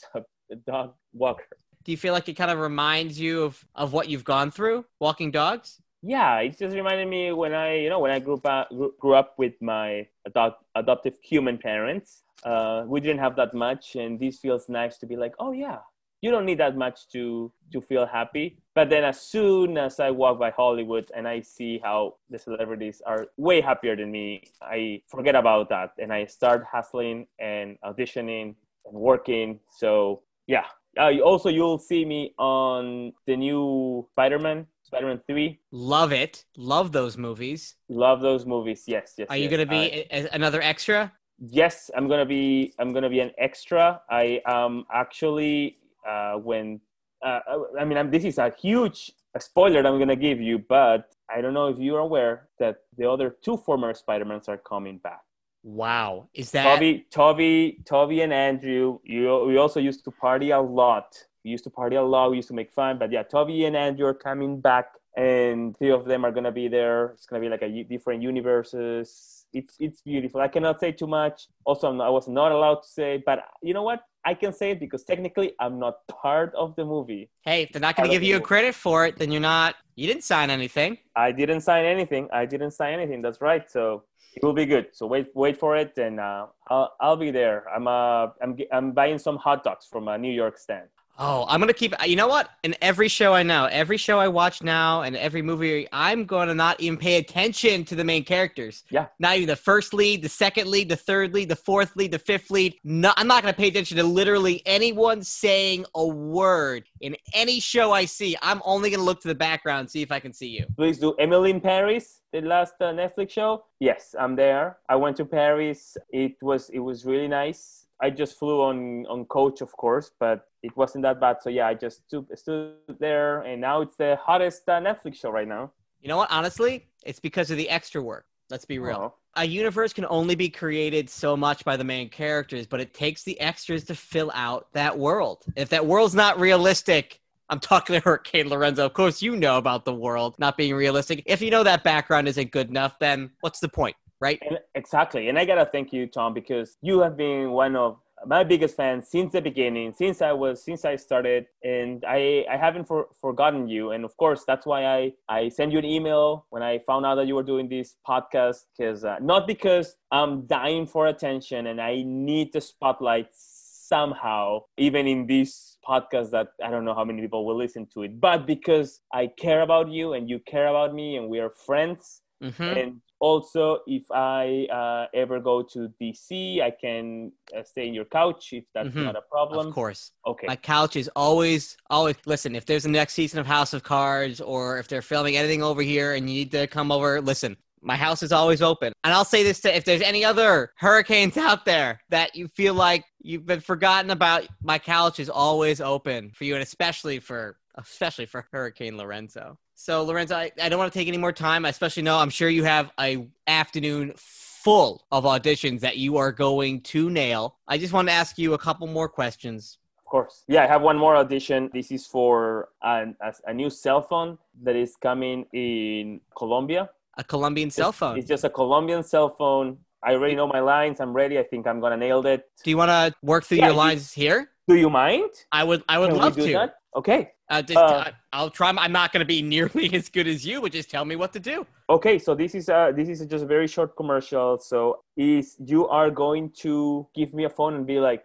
a 0.50 0.56
dog 0.66 0.94
walker. 1.14 1.46
Do 1.84 1.90
you 1.92 1.98
feel 1.98 2.12
like 2.12 2.28
it 2.28 2.34
kind 2.34 2.50
of 2.50 2.58
reminds 2.60 3.18
you 3.18 3.42
of, 3.42 3.64
of 3.74 3.92
what 3.92 4.08
you've 4.08 4.22
gone 4.24 4.50
through 4.50 4.84
walking 5.00 5.30
dogs? 5.32 5.80
yeah, 6.04 6.38
it 6.40 6.58
just 6.58 6.74
reminded 6.74 7.06
me 7.08 7.30
when 7.32 7.54
I, 7.54 7.74
you 7.76 7.88
know, 7.88 8.00
when 8.00 8.10
I 8.10 8.18
grew 8.18 8.40
up, 8.44 8.68
grew 8.98 9.14
up 9.14 9.34
with 9.38 9.54
my 9.60 10.06
adopt, 10.26 10.64
adoptive 10.74 11.16
human 11.22 11.56
parents. 11.58 12.24
Uh, 12.44 12.82
we 12.88 12.98
didn't 13.00 13.20
have 13.20 13.36
that 13.36 13.54
much, 13.54 13.94
and 13.94 14.18
this 14.18 14.38
feels 14.40 14.68
nice 14.68 14.98
to 14.98 15.06
be 15.06 15.14
like, 15.16 15.32
oh 15.38 15.52
yeah, 15.52 15.78
you 16.22 16.30
don't 16.30 16.46
need 16.46 16.58
that 16.58 16.76
much 16.76 17.08
to 17.08 17.52
to 17.72 17.80
feel 17.80 18.06
happy. 18.06 18.56
But 18.74 18.88
then, 18.88 19.04
as 19.04 19.20
soon 19.20 19.76
as 19.76 20.00
I 20.00 20.10
walk 20.10 20.38
by 20.38 20.50
Hollywood 20.50 21.10
and 21.14 21.28
I 21.28 21.42
see 21.42 21.78
how 21.82 22.14
the 22.30 22.38
celebrities 22.38 23.02
are 23.04 23.26
way 23.36 23.60
happier 23.60 23.94
than 23.96 24.10
me, 24.10 24.44
I 24.62 25.02
forget 25.08 25.34
about 25.34 25.68
that 25.68 25.92
and 25.98 26.12
I 26.12 26.24
start 26.24 26.64
hustling 26.64 27.26
and 27.38 27.76
auditioning 27.84 28.54
and 28.86 28.94
working. 28.94 29.60
So 29.68 30.22
yeah. 30.46 30.64
Uh, 30.98 31.18
also, 31.24 31.48
you'll 31.48 31.78
see 31.78 32.04
me 32.04 32.34
on 32.38 33.14
the 33.26 33.34
new 33.34 34.06
Spider-Man 34.12 34.66
Spider-Man 34.82 35.22
Three. 35.26 35.58
Love 35.70 36.12
it. 36.12 36.44
Love 36.58 36.92
those 36.92 37.16
movies. 37.16 37.76
Love 37.88 38.20
those 38.20 38.44
movies. 38.44 38.84
Yes, 38.86 39.14
yes. 39.16 39.26
Are 39.30 39.36
yes. 39.36 39.42
you 39.42 39.48
gonna 39.48 39.64
be 39.64 40.04
uh, 40.12 40.28
another 40.34 40.60
extra? 40.60 41.10
Yes, 41.38 41.90
I'm 41.96 42.08
gonna 42.08 42.26
be. 42.26 42.74
I'm 42.78 42.92
gonna 42.92 43.08
be 43.08 43.20
an 43.20 43.32
extra. 43.38 44.02
I 44.10 44.42
am 44.44 44.84
actually 44.92 45.78
uh, 46.08 46.34
when. 46.34 46.80
Uh, 47.24 47.38
I 47.78 47.84
mean, 47.84 47.96
I'm, 47.98 48.10
this 48.10 48.24
is 48.24 48.38
a 48.38 48.52
huge 48.58 49.12
spoiler 49.38 49.78
I'm 49.86 49.98
gonna 49.98 50.16
give 50.16 50.40
you, 50.40 50.58
but 50.58 51.14
I 51.30 51.40
don't 51.40 51.54
know 51.54 51.68
if 51.68 51.78
you're 51.78 52.00
aware 52.00 52.48
that 52.58 52.78
the 52.98 53.08
other 53.08 53.36
two 53.42 53.56
former 53.56 53.94
Spider-Mans 53.94 54.48
are 54.48 54.58
coming 54.58 54.98
back. 54.98 55.20
Wow, 55.62 56.28
is 56.34 56.50
that 56.50 56.64
Tobey, 56.64 57.06
Tobey, 57.12 57.78
Tobey, 57.84 58.22
and 58.22 58.32
Andrew? 58.32 58.98
You 59.04 59.44
we 59.46 59.56
also 59.56 59.78
used 59.78 60.02
to 60.04 60.10
party 60.10 60.50
a 60.50 60.60
lot 60.60 61.14
we 61.44 61.50
used 61.50 61.64
to 61.64 61.70
party 61.70 61.96
a 61.96 62.02
lot. 62.02 62.30
We 62.30 62.36
used 62.36 62.48
to 62.48 62.54
make 62.54 62.72
fun. 62.72 62.98
But 62.98 63.10
yeah, 63.10 63.22
Tobey 63.22 63.64
and 63.64 63.76
Andrew 63.76 64.06
are 64.06 64.14
coming 64.14 64.60
back, 64.60 64.86
and 65.16 65.76
three 65.78 65.90
of 65.90 66.04
them 66.04 66.24
are 66.24 66.30
gonna 66.30 66.52
be 66.52 66.68
there. 66.68 67.10
It's 67.14 67.26
gonna 67.26 67.40
be 67.40 67.48
like 67.48 67.62
a 67.62 67.84
different 67.84 68.22
universes. 68.22 69.41
It's 69.52 69.76
it's 69.78 70.00
beautiful. 70.00 70.40
I 70.40 70.48
cannot 70.48 70.80
say 70.80 70.92
too 70.92 71.06
much. 71.06 71.48
Also, 71.64 71.92
not, 71.92 72.06
i 72.06 72.10
was 72.10 72.28
not 72.28 72.52
allowed 72.52 72.82
to 72.82 72.88
say, 72.88 73.22
but 73.24 73.40
you 73.62 73.74
know 73.74 73.82
what? 73.82 74.02
I 74.24 74.34
can 74.34 74.52
say 74.52 74.70
it 74.70 74.80
because 74.80 75.02
technically 75.04 75.52
I'm 75.60 75.78
not 75.78 75.96
part 76.08 76.54
of 76.54 76.76
the 76.76 76.84
movie. 76.84 77.28
Hey, 77.42 77.62
if 77.62 77.72
they're 77.72 77.80
not 77.80 77.96
going 77.96 78.08
to 78.08 78.14
give 78.14 78.22
you 78.22 78.36
a 78.36 78.40
credit 78.40 78.74
for 78.74 79.04
it, 79.06 79.16
then 79.16 79.32
you're 79.32 79.40
not. 79.40 79.74
You 79.96 80.06
didn't 80.06 80.24
sign 80.24 80.48
anything. 80.48 80.98
I 81.16 81.32
didn't 81.32 81.62
sign 81.62 81.84
anything. 81.84 82.28
I 82.32 82.46
didn't 82.46 82.70
sign 82.70 82.94
anything. 82.94 83.20
That's 83.20 83.40
right. 83.40 83.70
So 83.70 84.04
it 84.34 84.42
will 84.42 84.54
be 84.54 84.64
good. 84.64 84.86
So 84.92 85.06
wait, 85.06 85.28
wait 85.34 85.58
for 85.58 85.76
it, 85.76 85.98
and 85.98 86.20
uh, 86.20 86.46
I'll 86.68 86.92
I'll 87.00 87.16
be 87.16 87.30
there. 87.30 87.68
I'm 87.74 87.86
uh 87.86 88.28
I'm 88.42 88.56
I'm 88.72 88.92
buying 88.92 89.18
some 89.18 89.36
hot 89.36 89.64
dogs 89.64 89.86
from 89.90 90.08
a 90.08 90.16
New 90.16 90.32
York 90.32 90.56
stand. 90.58 90.88
Oh, 91.18 91.44
I'm 91.48 91.60
gonna 91.60 91.72
keep. 91.72 91.94
You 92.06 92.16
know 92.16 92.26
what? 92.26 92.50
In 92.62 92.74
every 92.80 93.08
show 93.08 93.34
I 93.34 93.42
know, 93.42 93.66
every 93.66 93.96
show 93.96 94.18
I 94.18 94.28
watch 94.28 94.62
now, 94.62 95.02
and 95.02 95.16
every 95.16 95.42
movie, 95.42 95.86
I'm 95.92 96.24
gonna 96.24 96.54
not 96.54 96.80
even 96.80 96.98
pay 96.98 97.16
attention 97.16 97.84
to 97.86 97.94
the 97.94 98.04
main 98.04 98.24
characters. 98.24 98.84
Yeah. 98.90 99.06
Not 99.18 99.36
even 99.36 99.48
the 99.48 99.56
first 99.56 99.92
lead, 99.92 100.22
the 100.22 100.28
second 100.28 100.68
lead, 100.68 100.88
the 100.88 100.96
third 100.96 101.34
lead, 101.34 101.48
the 101.48 101.56
fourth 101.56 101.94
lead, 101.96 102.12
the 102.12 102.18
fifth 102.18 102.50
lead. 102.50 102.76
No, 102.82 103.12
I'm 103.16 103.26
not 103.26 103.42
gonna 103.42 103.52
pay 103.52 103.68
attention 103.68 103.98
to 103.98 104.04
literally 104.04 104.62
anyone 104.64 105.22
saying 105.22 105.84
a 105.94 106.06
word 106.06 106.84
in 107.00 107.14
any 107.34 107.60
show 107.60 107.92
I 107.92 108.06
see. 108.06 108.36
I'm 108.42 108.62
only 108.64 108.90
gonna 108.90 109.02
look 109.02 109.20
to 109.22 109.28
the 109.28 109.34
background 109.34 109.90
see 109.90 110.02
if 110.02 110.10
I 110.10 110.18
can 110.18 110.32
see 110.32 110.48
you. 110.48 110.66
Please 110.76 110.98
do 110.98 111.14
Emily 111.18 111.50
in 111.50 111.60
Paris, 111.60 112.22
the 112.32 112.40
last 112.40 112.74
uh, 112.80 112.86
Netflix 112.86 113.30
show. 113.30 113.64
Yes, 113.80 114.14
I'm 114.18 114.34
there. 114.34 114.78
I 114.88 114.96
went 114.96 115.16
to 115.18 115.24
Paris. 115.24 115.96
It 116.10 116.42
was 116.42 116.70
it 116.70 116.80
was 116.80 117.04
really 117.04 117.28
nice 117.28 117.82
I 118.02 118.10
just 118.10 118.36
flew 118.36 118.62
on 118.62 119.06
on 119.06 119.24
coach, 119.26 119.60
of 119.60 119.70
course, 119.76 120.10
but 120.18 120.48
it 120.62 120.76
wasn't 120.76 121.02
that 121.02 121.20
bad. 121.20 121.38
So 121.42 121.50
yeah, 121.50 121.66
I 121.66 121.74
just 121.74 122.04
stood, 122.06 122.26
stood 122.34 122.74
there, 122.98 123.40
and 123.42 123.60
now 123.60 123.80
it's 123.80 123.96
the 123.96 124.16
hottest 124.20 124.68
uh, 124.68 124.80
Netflix 124.80 125.16
show 125.16 125.30
right 125.30 125.48
now. 125.48 125.72
You 126.00 126.08
know 126.08 126.16
what? 126.16 126.30
Honestly, 126.30 126.88
it's 127.04 127.20
because 127.20 127.50
of 127.50 127.56
the 127.56 127.68
extra 127.68 128.02
work. 128.02 128.26
Let's 128.50 128.64
be 128.64 128.78
real. 128.78 129.14
Oh. 129.14 129.14
A 129.36 129.44
universe 129.46 129.92
can 129.92 130.04
only 130.10 130.34
be 130.34 130.48
created 130.48 131.08
so 131.08 131.36
much 131.36 131.64
by 131.64 131.76
the 131.76 131.84
main 131.84 132.10
characters, 132.10 132.66
but 132.66 132.80
it 132.80 132.92
takes 132.92 133.22
the 133.22 133.38
extras 133.40 133.84
to 133.84 133.94
fill 133.94 134.30
out 134.34 134.66
that 134.74 134.98
world. 134.98 135.44
If 135.56 135.70
that 135.70 135.86
world's 135.86 136.14
not 136.14 136.38
realistic, 136.38 137.18
I'm 137.48 137.60
talking 137.60 137.94
to 137.98 138.00
Hurricane 138.00 138.48
Lorenzo. 138.48 138.84
Of 138.84 138.92
course, 138.92 139.22
you 139.22 139.36
know 139.36 139.56
about 139.56 139.84
the 139.84 139.94
world 139.94 140.34
not 140.38 140.56
being 140.56 140.74
realistic. 140.74 141.22
If 141.24 141.40
you 141.40 141.50
know 141.50 141.62
that 141.62 141.82
background 141.82 142.28
isn't 142.28 142.50
good 142.50 142.68
enough, 142.68 142.98
then 142.98 143.30
what's 143.40 143.60
the 143.60 143.68
point? 143.68 143.96
right? 144.22 144.40
And 144.48 144.58
exactly. 144.76 145.28
And 145.28 145.38
I 145.38 145.44
gotta 145.44 145.66
thank 145.66 145.92
you, 145.92 146.06
Tom, 146.06 146.32
because 146.32 146.78
you 146.80 147.00
have 147.00 147.16
been 147.16 147.50
one 147.50 147.74
of 147.76 147.98
my 148.26 148.44
biggest 148.44 148.76
fan 148.76 149.02
since 149.02 149.32
the 149.32 149.40
beginning, 149.40 149.92
since 149.92 150.22
I 150.22 150.32
was 150.32 150.62
since 150.64 150.84
I 150.84 150.96
started, 150.96 151.46
and 151.62 152.04
I 152.06 152.44
I 152.50 152.56
haven't 152.56 152.86
for, 152.86 153.08
forgotten 153.20 153.68
you. 153.68 153.90
And 153.92 154.04
of 154.04 154.16
course, 154.16 154.44
that's 154.46 154.66
why 154.66 154.86
I 154.86 155.12
I 155.28 155.48
sent 155.48 155.72
you 155.72 155.78
an 155.78 155.84
email 155.84 156.46
when 156.50 156.62
I 156.62 156.78
found 156.80 157.06
out 157.06 157.16
that 157.16 157.26
you 157.26 157.34
were 157.34 157.42
doing 157.42 157.68
this 157.68 157.96
podcast, 158.06 158.64
because 158.76 159.04
uh, 159.04 159.16
not 159.20 159.46
because 159.46 159.96
I'm 160.10 160.46
dying 160.46 160.86
for 160.86 161.06
attention 161.06 161.66
and 161.66 161.80
I 161.80 162.02
need 162.06 162.52
the 162.52 162.60
spotlight 162.60 163.28
somehow, 163.32 164.60
even 164.78 165.06
in 165.06 165.26
this 165.26 165.76
podcast 165.86 166.30
that 166.30 166.48
I 166.64 166.70
don't 166.70 166.84
know 166.84 166.94
how 166.94 167.04
many 167.04 167.20
people 167.20 167.44
will 167.44 167.56
listen 167.56 167.86
to 167.94 168.02
it, 168.02 168.20
but 168.20 168.46
because 168.46 169.00
I 169.12 169.26
care 169.26 169.62
about 169.62 169.90
you 169.90 170.14
and 170.14 170.30
you 170.30 170.38
care 170.38 170.68
about 170.68 170.94
me 170.94 171.16
and 171.16 171.28
we 171.28 171.40
are 171.40 171.50
friends. 171.50 172.22
Mm-hmm. 172.42 172.62
And 172.62 173.00
also 173.22 173.78
if 173.86 174.04
i 174.10 174.66
uh, 174.72 175.06
ever 175.14 175.38
go 175.40 175.62
to 175.62 175.88
dc 176.00 176.60
i 176.60 176.70
can 176.70 177.30
uh, 177.56 177.62
stay 177.62 177.86
in 177.86 177.94
your 177.94 178.04
couch 178.04 178.52
if 178.52 178.64
that's 178.74 178.88
mm-hmm. 178.88 179.04
not 179.04 179.16
a 179.16 179.22
problem. 179.30 179.68
Of 179.68 179.74
course. 179.74 180.12
Okay. 180.26 180.46
My 180.46 180.56
couch 180.56 180.96
is 180.96 181.10
always 181.14 181.76
always 181.90 182.16
listen 182.26 182.54
if 182.54 182.66
there's 182.66 182.84
a 182.84 182.90
next 182.90 183.14
season 183.14 183.38
of 183.38 183.46
house 183.46 183.72
of 183.72 183.82
cards 183.82 184.40
or 184.40 184.78
if 184.78 184.88
they're 184.88 185.02
filming 185.02 185.36
anything 185.36 185.62
over 185.62 185.82
here 185.82 186.14
and 186.14 186.28
you 186.28 186.36
need 186.36 186.50
to 186.52 186.66
come 186.66 186.90
over 186.90 187.20
listen 187.20 187.56
my 187.84 187.96
house 187.96 188.22
is 188.22 188.30
always 188.30 188.62
open. 188.62 188.92
And 189.04 189.12
i'll 189.12 189.24
say 189.24 189.42
this 189.42 189.60
to 189.60 189.76
if 189.76 189.84
there's 189.84 190.02
any 190.02 190.24
other 190.24 190.72
hurricanes 190.76 191.36
out 191.48 191.64
there 191.64 192.00
that 192.10 192.34
you 192.34 192.48
feel 192.48 192.74
like 192.74 193.04
you've 193.20 193.46
been 193.46 193.60
forgotten 193.60 194.10
about 194.10 194.46
my 194.62 194.78
couch 194.78 195.20
is 195.20 195.30
always 195.30 195.80
open 195.80 196.30
for 196.34 196.44
you 196.44 196.54
and 196.54 196.62
especially 196.62 197.18
for 197.18 197.56
especially 197.76 198.26
for 198.26 198.46
hurricane 198.52 198.96
lorenzo 198.96 199.58
so, 199.82 200.04
Lorenzo, 200.04 200.36
I, 200.36 200.52
I 200.62 200.68
don't 200.68 200.78
want 200.78 200.92
to 200.92 200.96
take 200.96 201.08
any 201.08 201.18
more 201.18 201.32
time. 201.32 201.64
I 201.64 201.70
especially 201.70 202.04
know 202.04 202.16
I'm 202.16 202.30
sure 202.30 202.48
you 202.48 202.62
have 202.62 202.92
a 203.00 203.26
afternoon 203.48 204.12
full 204.16 205.04
of 205.10 205.24
auditions 205.24 205.80
that 205.80 205.96
you 205.96 206.18
are 206.18 206.30
going 206.30 206.82
to 206.82 207.10
nail. 207.10 207.56
I 207.66 207.78
just 207.78 207.92
want 207.92 208.06
to 208.06 208.14
ask 208.14 208.38
you 208.38 208.54
a 208.54 208.58
couple 208.58 208.86
more 208.86 209.08
questions. 209.08 209.78
Of 209.98 210.04
course. 210.04 210.44
Yeah, 210.46 210.62
I 210.62 210.66
have 210.68 210.82
one 210.82 210.96
more 210.96 211.16
audition. 211.16 211.68
This 211.72 211.90
is 211.90 212.06
for 212.06 212.68
an, 212.82 213.16
a, 213.20 213.34
a 213.48 213.52
new 213.52 213.70
cell 213.70 214.02
phone 214.02 214.38
that 214.62 214.76
is 214.76 214.94
coming 214.94 215.46
in 215.52 216.20
Colombia. 216.36 216.90
A 217.18 217.24
Colombian 217.24 217.70
cell 217.70 217.90
phone. 217.90 218.18
It's 218.18 218.28
just 218.28 218.44
a 218.44 218.50
Colombian 218.50 219.02
cell 219.02 219.30
phone. 219.30 219.78
I 220.04 220.12
already 220.12 220.36
know 220.36 220.46
my 220.46 220.60
lines. 220.60 221.00
I'm 221.00 221.12
ready. 221.12 221.40
I 221.40 221.42
think 221.42 221.66
I'm 221.66 221.80
gonna 221.80 221.96
nail 221.96 222.24
it. 222.26 222.48
Do 222.62 222.70
you 222.70 222.76
want 222.76 222.90
to 222.90 223.14
work 223.22 223.44
through 223.44 223.58
yeah, 223.58 223.66
your 223.66 223.74
lines 223.74 224.16
you, 224.16 224.22
here? 224.22 224.50
Do 224.68 224.76
you 224.76 224.90
mind? 224.90 225.30
I 225.50 225.64
would. 225.64 225.82
I 225.88 225.98
would 225.98 226.10
Can 226.10 226.18
love 226.18 226.36
to. 226.36 226.52
That? 226.52 226.76
Okay. 226.94 227.30
Uh, 227.48 227.62
just, 227.62 227.78
uh, 227.78 228.10
I'll 228.32 228.50
try. 228.50 228.70
I'm 228.70 228.92
not 228.92 229.12
going 229.12 229.20
to 229.20 229.26
be 229.26 229.42
nearly 229.56 229.92
as 229.94 230.08
good 230.08 230.26
as 230.26 230.44
you, 230.44 230.60
but 230.60 230.72
just 230.72 230.90
tell 230.90 231.04
me 231.04 231.16
what 231.16 231.32
to 231.32 231.40
do. 231.40 231.66
Okay, 231.88 232.18
so 232.18 232.34
this 232.34 232.54
is 232.54 232.68
uh 232.68 232.92
this 232.94 233.08
is 233.08 233.24
just 233.26 233.44
a 233.44 233.46
very 233.46 233.66
short 233.66 233.96
commercial. 233.96 234.58
So 234.58 235.02
is 235.16 235.56
you 235.58 235.88
are 235.88 236.10
going 236.10 236.50
to 236.60 237.06
give 237.14 237.34
me 237.34 237.44
a 237.44 237.50
phone 237.50 237.74
and 237.74 237.86
be 237.86 238.00
like, 238.00 238.24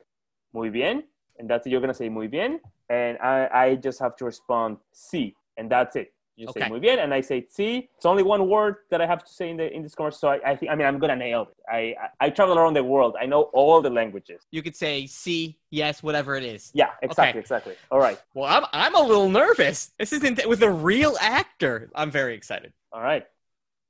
muy 0.54 0.70
bien, 0.70 1.04
and 1.40 1.50
that's 1.50 1.66
it. 1.66 1.72
You're 1.72 1.82
gonna 1.82 1.94
say 1.94 2.10
muy 2.10 2.28
bien, 2.28 2.60
and 2.90 3.18
I 3.20 3.50
I 3.52 3.76
just 3.76 4.00
have 4.00 4.16
to 4.18 4.26
respond 4.26 4.78
sí, 4.94 5.34
and 5.58 5.70
that's 5.70 5.96
it. 5.96 6.14
You 6.38 6.48
okay. 6.50 6.62
say 6.62 6.70
muy 6.70 6.80
bien, 6.80 7.00
and 7.00 7.12
I 7.16 7.22
say 7.22 7.42
sí. 7.42 7.90
It's 7.98 8.06
only 8.06 8.22
one 8.22 8.48
word 8.48 8.76
that 8.92 9.02
I 9.02 9.08
have 9.08 9.24
to 9.26 9.34
say 9.34 9.50
in 9.50 9.58
the 9.58 9.74
in 9.74 9.82
this 9.82 9.96
commercial. 9.96 10.20
So 10.20 10.28
I, 10.30 10.52
I 10.52 10.56
think 10.56 10.72
I 10.72 10.76
mean 10.76 10.86
I'm 10.86 11.00
gonna 11.00 11.16
nail 11.16 11.48
it. 11.50 11.58
I, 11.68 11.96
I, 12.00 12.28
I 12.28 12.30
travel 12.30 12.60
around 12.60 12.76
the 12.76 12.84
world. 12.84 13.16
I 13.20 13.26
know 13.26 13.50
all 13.54 13.82
the 13.82 13.90
languages. 13.90 14.44
You 14.52 14.62
could 14.62 14.76
say 14.76 15.06
sí, 15.06 15.56
yes, 15.72 16.04
whatever 16.04 16.36
it 16.36 16.44
is. 16.44 16.70
Yeah, 16.76 16.92
exactly, 17.02 17.30
okay. 17.30 17.40
exactly. 17.40 17.76
All 17.90 17.98
right. 17.98 18.22
Well, 18.36 18.46
I'm 18.46 18.66
I'm 18.72 18.94
a 18.94 19.02
little 19.02 19.30
nervous. 19.30 19.92
This 19.98 20.14
isn't 20.14 20.48
with 20.48 20.62
a 20.62 20.70
real 20.70 21.18
actor. 21.20 21.90
I'm 21.96 22.12
very 22.12 22.36
excited. 22.36 22.72
All 22.94 23.02
right. 23.02 23.26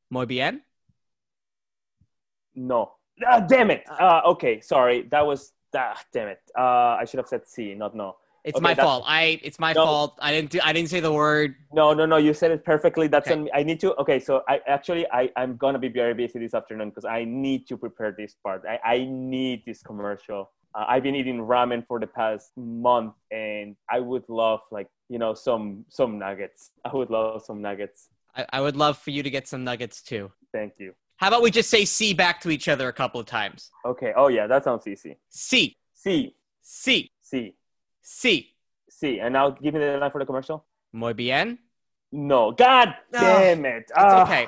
Muy 0.09 0.25
bien. 0.25 0.61
No. 2.55 2.93
Ah, 3.27 3.41
damn 3.41 3.71
it. 3.71 3.83
Uh, 3.89 4.21
okay, 4.25 4.61
sorry. 4.61 5.01
That 5.11 5.27
was 5.27 5.51
ah, 5.75 5.99
damn 6.13 6.29
it. 6.29 6.39
Uh, 6.57 6.95
I 6.97 7.03
should 7.03 7.17
have 7.17 7.27
said 7.27 7.41
sí, 7.43 7.75
not 7.75 7.93
no. 7.93 8.15
It's 8.43 8.57
okay, 8.57 8.63
my 8.63 8.75
fault. 8.75 9.03
I 9.07 9.39
it's 9.43 9.59
my 9.59 9.73
no, 9.73 9.85
fault. 9.85 10.17
I 10.21 10.31
didn't 10.31 10.51
do, 10.51 10.59
I 10.63 10.73
didn't 10.73 10.89
say 10.89 10.99
the 10.99 11.11
word. 11.11 11.55
No, 11.73 11.93
no, 11.93 12.05
no. 12.05 12.17
You 12.17 12.33
said 12.33 12.51
it 12.51 12.63
perfectly. 12.63 13.07
That's 13.07 13.29
okay. 13.29 13.49
I 13.53 13.63
need 13.63 13.79
to. 13.81 13.95
Okay, 13.97 14.19
so 14.19 14.43
I 14.47 14.61
actually 14.67 15.05
I 15.11 15.29
I'm 15.35 15.57
gonna 15.57 15.79
be 15.79 15.89
very 15.89 16.13
busy 16.13 16.39
this 16.39 16.53
afternoon 16.53 16.89
because 16.89 17.05
I 17.05 17.25
need 17.25 17.67
to 17.67 17.77
prepare 17.77 18.15
this 18.17 18.35
part. 18.43 18.63
I 18.67 18.79
I 18.83 19.05
need 19.09 19.63
this 19.65 19.81
commercial. 19.81 20.51
Uh, 20.73 20.85
I've 20.87 21.03
been 21.03 21.15
eating 21.15 21.39
ramen 21.39 21.85
for 21.87 21.99
the 21.99 22.07
past 22.07 22.51
month, 22.55 23.13
and 23.31 23.75
I 23.89 23.99
would 23.99 24.23
love 24.29 24.61
like 24.71 24.87
you 25.09 25.19
know 25.19 25.33
some 25.33 25.85
some 25.89 26.19
nuggets. 26.19 26.71
I 26.85 26.95
would 26.95 27.09
love 27.09 27.43
some 27.43 27.61
nuggets. 27.61 28.09
I, 28.35 28.45
I 28.53 28.61
would 28.61 28.75
love 28.75 28.97
for 28.97 29.11
you 29.11 29.23
to 29.23 29.29
get 29.29 29.47
some 29.47 29.63
nuggets 29.63 30.01
too. 30.01 30.31
Thank 30.53 30.73
you. 30.77 30.93
How 31.17 31.29
about 31.29 31.41
we 31.41 31.49
just 31.49 31.69
say 31.69 31.81
sí 31.81 32.15
back 32.15 32.41
to 32.41 32.51
each 32.51 32.67
other 32.67 32.87
a 32.87 32.93
couple 32.93 33.19
of 33.19 33.25
times? 33.25 33.71
Okay. 33.83 34.13
Oh 34.15 34.27
yeah, 34.27 34.47
that 34.47 34.63
sounds 34.63 34.85
easy. 34.87 35.17
Sí. 35.31 35.75
Sí. 35.95 36.33
Sí. 36.63 37.09
Sí. 37.21 37.53
Sí. 38.07 38.53
Sí. 38.89 39.19
And 39.21 39.33
now 39.33 39.49
give 39.49 39.73
me 39.73 39.79
the 39.81 39.97
line 39.97 40.11
for 40.11 40.19
the 40.19 40.25
commercial. 40.25 40.65
Muy 40.93 41.13
bien. 41.13 41.59
No. 42.11 42.51
God 42.51 42.95
No, 43.11 43.19
damn 43.19 43.65
it. 43.65 43.83
It's 43.83 43.91
Ah. 43.95 44.23
okay. 44.23 44.47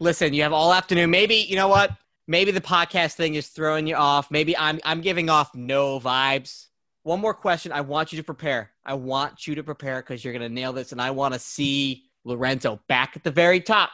Listen, 0.00 0.34
you 0.34 0.42
have 0.42 0.52
all 0.52 0.72
afternoon. 0.74 1.10
Maybe 1.10 1.36
you 1.36 1.54
know 1.56 1.68
what? 1.68 1.92
Maybe 2.26 2.50
the 2.50 2.60
podcast 2.60 3.14
thing 3.14 3.36
is 3.36 3.48
throwing 3.48 3.86
you 3.86 3.94
off. 3.94 4.30
Maybe 4.30 4.56
I'm 4.58 4.80
I'm 4.84 5.00
giving 5.00 5.30
off 5.30 5.54
no 5.54 6.00
vibes. 6.00 6.66
One 7.04 7.20
more 7.20 7.32
question. 7.34 7.70
I 7.70 7.82
want 7.82 8.12
you 8.12 8.18
to 8.18 8.24
prepare. 8.24 8.72
I 8.84 8.94
want 8.94 9.46
you 9.46 9.54
to 9.54 9.62
prepare 9.62 10.02
because 10.02 10.24
you're 10.24 10.32
gonna 10.32 10.48
nail 10.48 10.72
this, 10.72 10.90
and 10.90 11.00
I 11.00 11.12
want 11.12 11.34
to 11.34 11.40
see 11.40 12.10
Lorenzo 12.24 12.80
back 12.88 13.12
at 13.16 13.22
the 13.22 13.30
very 13.30 13.60
top. 13.60 13.90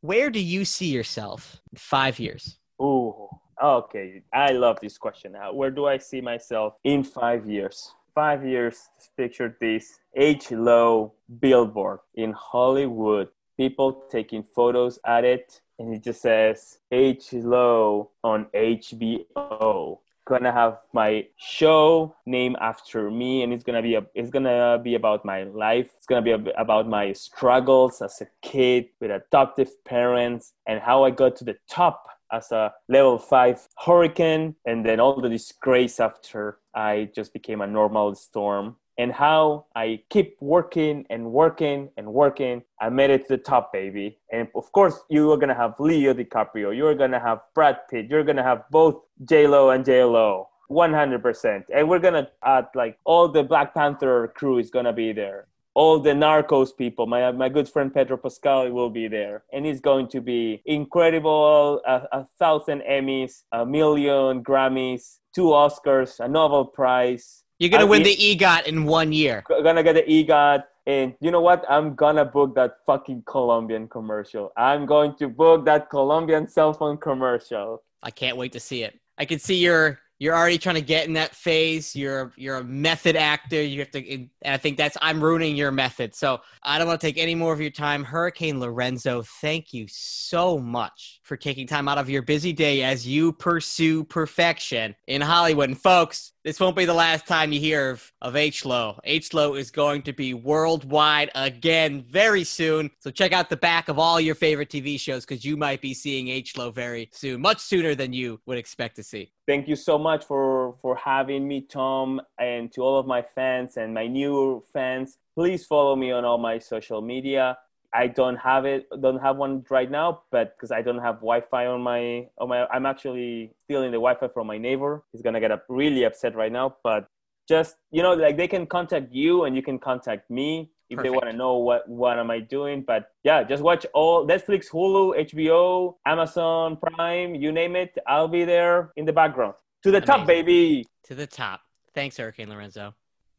Where 0.00 0.30
do 0.30 0.40
you 0.40 0.64
see 0.64 0.86
yourself 0.86 1.60
in 1.70 1.76
five 1.78 2.18
years? 2.18 2.56
Ooh, 2.80 3.28
okay. 3.62 4.22
I 4.32 4.52
love 4.52 4.78
this 4.80 4.96
question. 4.96 5.34
Where 5.52 5.70
do 5.70 5.86
I 5.86 5.98
see 5.98 6.22
myself 6.22 6.74
in 6.84 7.04
five 7.04 7.46
years? 7.46 7.92
Five 8.18 8.44
years. 8.44 8.88
Just 8.98 9.16
picture 9.16 9.56
this: 9.60 10.00
H. 10.16 10.50
Low 10.50 11.12
billboard 11.38 12.00
in 12.16 12.32
Hollywood. 12.32 13.28
People 13.56 14.02
taking 14.10 14.42
photos 14.42 14.98
at 15.06 15.22
it, 15.22 15.60
and 15.78 15.94
it 15.94 16.02
just 16.02 16.22
says 16.22 16.80
H. 16.90 17.32
Low 17.32 18.10
on 18.24 18.46
HBO. 18.52 19.98
Gonna 20.26 20.50
have 20.50 20.78
my 20.92 21.28
show 21.36 22.16
named 22.26 22.56
after 22.60 23.08
me, 23.08 23.44
and 23.44 23.52
it's 23.52 23.62
gonna 23.62 23.82
be 23.82 23.94
a, 23.94 24.04
it's 24.16 24.30
gonna 24.30 24.80
be 24.82 24.96
about 24.96 25.24
my 25.24 25.44
life. 25.44 25.88
It's 25.96 26.06
gonna 26.06 26.20
be 26.20 26.32
a, 26.32 26.42
about 26.58 26.88
my 26.88 27.12
struggles 27.12 28.02
as 28.02 28.20
a 28.20 28.26
kid 28.42 28.86
with 29.00 29.12
adoptive 29.12 29.70
parents 29.84 30.54
and 30.66 30.80
how 30.80 31.04
I 31.04 31.10
got 31.10 31.36
to 31.36 31.44
the 31.44 31.56
top 31.70 32.08
as 32.32 32.52
a 32.52 32.72
level 32.88 33.18
five 33.18 33.66
hurricane, 33.84 34.54
and 34.66 34.84
then 34.84 35.00
all 35.00 35.20
the 35.20 35.28
disgrace 35.28 36.00
after 36.00 36.58
I 36.74 37.10
just 37.14 37.32
became 37.32 37.60
a 37.60 37.66
normal 37.66 38.14
storm, 38.14 38.76
and 38.98 39.12
how 39.12 39.66
I 39.76 40.02
keep 40.10 40.36
working 40.40 41.06
and 41.10 41.30
working 41.32 41.90
and 41.96 42.12
working. 42.12 42.62
I 42.80 42.88
made 42.88 43.10
it 43.10 43.28
to 43.28 43.36
the 43.36 43.42
top, 43.42 43.72
baby. 43.72 44.18
And 44.32 44.48
of 44.54 44.70
course, 44.72 45.00
you 45.08 45.30
are 45.32 45.36
gonna 45.36 45.54
have 45.54 45.74
Leo 45.78 46.12
DiCaprio, 46.14 46.76
you're 46.76 46.94
gonna 46.94 47.20
have 47.20 47.40
Brad 47.54 47.78
Pitt, 47.88 48.06
you're 48.10 48.24
gonna 48.24 48.42
have 48.42 48.64
both 48.70 49.02
J 49.24 49.46
Lo 49.46 49.70
and 49.70 49.84
J 49.84 50.04
Lo. 50.04 50.48
100%. 50.70 51.64
And 51.74 51.88
we're 51.88 51.98
gonna 51.98 52.28
add 52.44 52.66
like 52.74 52.98
all 53.04 53.26
the 53.26 53.42
Black 53.42 53.72
Panther 53.72 54.34
crew 54.36 54.58
is 54.58 54.70
gonna 54.70 54.92
be 54.92 55.12
there 55.12 55.46
all 55.78 56.00
the 56.00 56.10
narcos 56.10 56.76
people 56.76 57.06
my, 57.06 57.22
uh, 57.26 57.32
my 57.32 57.48
good 57.48 57.68
friend 57.68 57.94
pedro 57.94 58.16
pascal 58.16 58.68
will 58.78 58.90
be 58.90 59.06
there. 59.06 59.44
And 59.52 59.64
it's 59.64 59.80
going 59.80 60.08
to 60.08 60.20
be 60.20 60.60
incredible 60.66 61.80
a, 61.86 61.96
a 62.18 62.26
thousand 62.40 62.82
emmys 62.82 63.44
a 63.52 63.64
million 63.64 64.42
grammys 64.42 65.18
two 65.32 65.50
oscars 65.64 66.18
a 66.18 66.28
nobel 66.28 66.64
prize. 66.64 67.44
You're 67.60 67.70
gonna 67.70 67.84
I'll 67.84 67.90
win 67.90 68.02
be- 68.02 68.14
the 68.14 68.36
EGOT 68.36 68.66
in 68.66 68.84
one 68.86 69.12
year. 69.12 69.44
Gonna 69.48 69.84
get 69.84 69.94
the 69.94 70.02
egot. 70.02 70.64
And 70.86 71.14
you 71.20 71.30
know 71.30 71.42
what? 71.42 71.64
I'm 71.68 71.94
gonna 71.94 72.24
book 72.24 72.56
that 72.56 72.78
fucking 72.84 73.22
colombian 73.26 73.86
commercial. 73.88 74.52
I'm 74.56 74.84
going 74.84 75.14
to 75.20 75.28
book 75.28 75.64
that 75.66 75.90
colombian 75.90 76.48
cell 76.48 76.72
phone 76.72 76.96
commercial. 76.96 77.82
I 78.02 78.10
can't 78.10 78.36
wait 78.36 78.52
to 78.52 78.60
see 78.60 78.82
it. 78.82 78.98
I 79.16 79.24
can 79.26 79.38
see 79.38 79.56
you're 79.56 80.00
you're 80.18 80.34
already 80.34 80.58
trying 80.58 80.74
to 80.74 80.80
get 80.80 81.06
in 81.06 81.12
that 81.14 81.34
phase. 81.34 81.94
You're 81.94 82.32
you're 82.36 82.56
a 82.56 82.64
method 82.64 83.14
actor. 83.14 83.62
You 83.62 83.80
have 83.80 83.90
to. 83.92 84.26
I 84.44 84.56
think 84.56 84.76
that's 84.76 84.96
I'm 85.00 85.22
ruining 85.22 85.56
your 85.56 85.70
method. 85.70 86.14
So 86.14 86.40
I 86.62 86.78
don't 86.78 86.88
want 86.88 87.00
to 87.00 87.06
take 87.06 87.18
any 87.18 87.34
more 87.34 87.52
of 87.52 87.60
your 87.60 87.70
time. 87.70 88.02
Hurricane 88.02 88.58
Lorenzo, 88.58 89.22
thank 89.40 89.72
you 89.72 89.86
so 89.88 90.58
much 90.58 91.20
for 91.22 91.36
taking 91.36 91.66
time 91.66 91.88
out 91.88 91.98
of 91.98 92.10
your 92.10 92.22
busy 92.22 92.52
day 92.52 92.82
as 92.82 93.06
you 93.06 93.32
pursue 93.32 94.02
perfection 94.04 94.96
in 95.06 95.20
Hollywood. 95.20 95.68
And 95.68 95.80
folks, 95.80 96.32
this 96.48 96.60
won't 96.60 96.76
be 96.76 96.86
the 96.86 96.94
last 96.94 97.26
time 97.26 97.52
you 97.52 97.60
hear 97.60 97.90
of, 97.90 98.10
of 98.22 98.34
H-Lo. 98.34 98.98
H-Lo 99.04 99.52
is 99.52 99.70
going 99.70 100.00
to 100.00 100.14
be 100.14 100.32
worldwide 100.32 101.30
again 101.34 102.06
very 102.08 102.42
soon. 102.42 102.90
So 103.00 103.10
check 103.10 103.34
out 103.34 103.50
the 103.50 103.56
back 103.58 103.90
of 103.90 103.98
all 103.98 104.18
your 104.18 104.34
favorite 104.34 104.70
TV 104.70 104.98
shows 104.98 105.26
because 105.26 105.44
you 105.44 105.58
might 105.58 105.82
be 105.82 105.92
seeing 105.92 106.28
H-Lo 106.28 106.70
very 106.70 107.10
soon, 107.12 107.42
much 107.42 107.58
sooner 107.58 107.94
than 107.94 108.14
you 108.14 108.40
would 108.46 108.56
expect 108.56 108.96
to 108.96 109.02
see. 109.02 109.30
thank 109.46 109.68
you 109.68 109.76
so 109.76 109.98
much 109.98 110.24
for 110.24 110.74
for 110.80 110.96
having 110.96 111.46
me 111.46 111.60
tom 111.60 112.20
and 112.38 112.72
to 112.72 112.80
all 112.80 112.98
of 112.98 113.06
my 113.06 113.22
fans 113.34 113.76
and 113.76 113.92
my 113.92 114.06
new 114.06 114.62
fans 114.72 115.18
please 115.34 115.66
follow 115.66 115.94
me 115.96 116.10
on 116.12 116.24
all 116.24 116.38
my 116.38 116.58
social 116.58 117.00
media 117.02 117.44
i 117.94 118.06
don't 118.06 118.36
have 118.36 118.64
it 118.64 118.86
don't 119.00 119.18
have 119.18 119.36
one 119.36 119.64
right 119.70 119.90
now 119.90 120.22
but 120.30 120.56
because 120.56 120.70
i 120.70 120.82
don't 120.82 120.98
have 120.98 121.16
wi-fi 121.16 121.66
on 121.66 121.80
my 121.80 122.26
on 122.38 122.48
my 122.48 122.66
i'm 122.66 122.86
actually 122.86 123.52
stealing 123.64 123.90
the 123.90 123.96
wi-fi 123.96 124.28
from 124.28 124.46
my 124.46 124.58
neighbor. 124.58 125.04
He's 125.12 125.22
gonna 125.22 125.40
get 125.40 125.50
up 125.50 125.64
really 125.68 126.04
upset 126.04 126.34
right 126.34 126.52
now 126.52 126.76
but 126.82 127.08
just 127.48 127.76
you 127.90 128.02
know 128.02 128.14
like 128.14 128.36
they 128.36 128.48
can 128.48 128.66
contact 128.66 129.12
you 129.12 129.44
and 129.44 129.56
you 129.56 129.62
can 129.62 129.78
contact 129.78 130.30
me 130.30 130.70
if 130.90 130.98
they 131.02 131.10
want 131.10 131.26
to 131.26 131.34
know 131.34 131.56
what 131.56 131.88
what 131.88 132.18
am 132.18 132.30
i 132.30 132.40
doing 132.40 132.82
but 132.86 133.12
yeah 133.22 133.42
just 133.42 133.62
watch 133.62 133.84
all 133.92 134.26
netflix 134.26 134.70
hulu 134.70 135.14
hbo 135.28 135.94
amazon 136.06 136.76
prime 136.76 137.34
you 137.34 137.52
name 137.52 137.76
it 137.76 137.96
i'll 138.06 138.28
be 138.28 138.44
there 138.44 138.92
in 138.96 139.04
the 139.04 139.12
background. 139.12 139.54
To 139.84 139.92
the 139.92 140.00
top 140.00 140.26
baby! 140.26 140.84
To 141.04 141.14
the 141.14 141.26
top. 141.26 141.60
Thanks, 141.94 142.16
Hurricane 142.16 142.48
Lorenzo. 142.48 142.94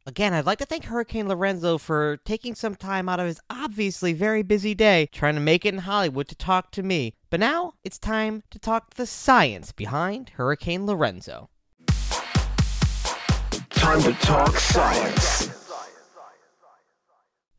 Again, 0.06 0.32
I'd 0.32 0.46
like 0.46 0.58
to 0.58 0.64
thank 0.64 0.84
Hurricane 0.84 1.28
Lorenzo 1.28 1.76
for 1.76 2.16
taking 2.24 2.54
some 2.54 2.74
time 2.74 3.06
out 3.06 3.20
of 3.20 3.26
his 3.26 3.38
obviously 3.50 4.14
very 4.14 4.42
busy 4.42 4.74
day 4.74 5.08
trying 5.12 5.34
to 5.34 5.40
make 5.40 5.66
it 5.66 5.74
in 5.74 5.80
Hollywood 5.80 6.26
to 6.28 6.34
talk 6.34 6.70
to 6.72 6.82
me. 6.82 7.14
But 7.28 7.40
now 7.40 7.74
it's 7.84 7.98
time 7.98 8.42
to 8.50 8.58
talk 8.58 8.94
the 8.94 9.04
science 9.04 9.72
behind 9.72 10.30
Hurricane 10.30 10.86
Lorenzo. 10.86 11.50
Time 13.68 14.02
to 14.02 14.12
talk 14.14 14.56
science. 14.56 15.49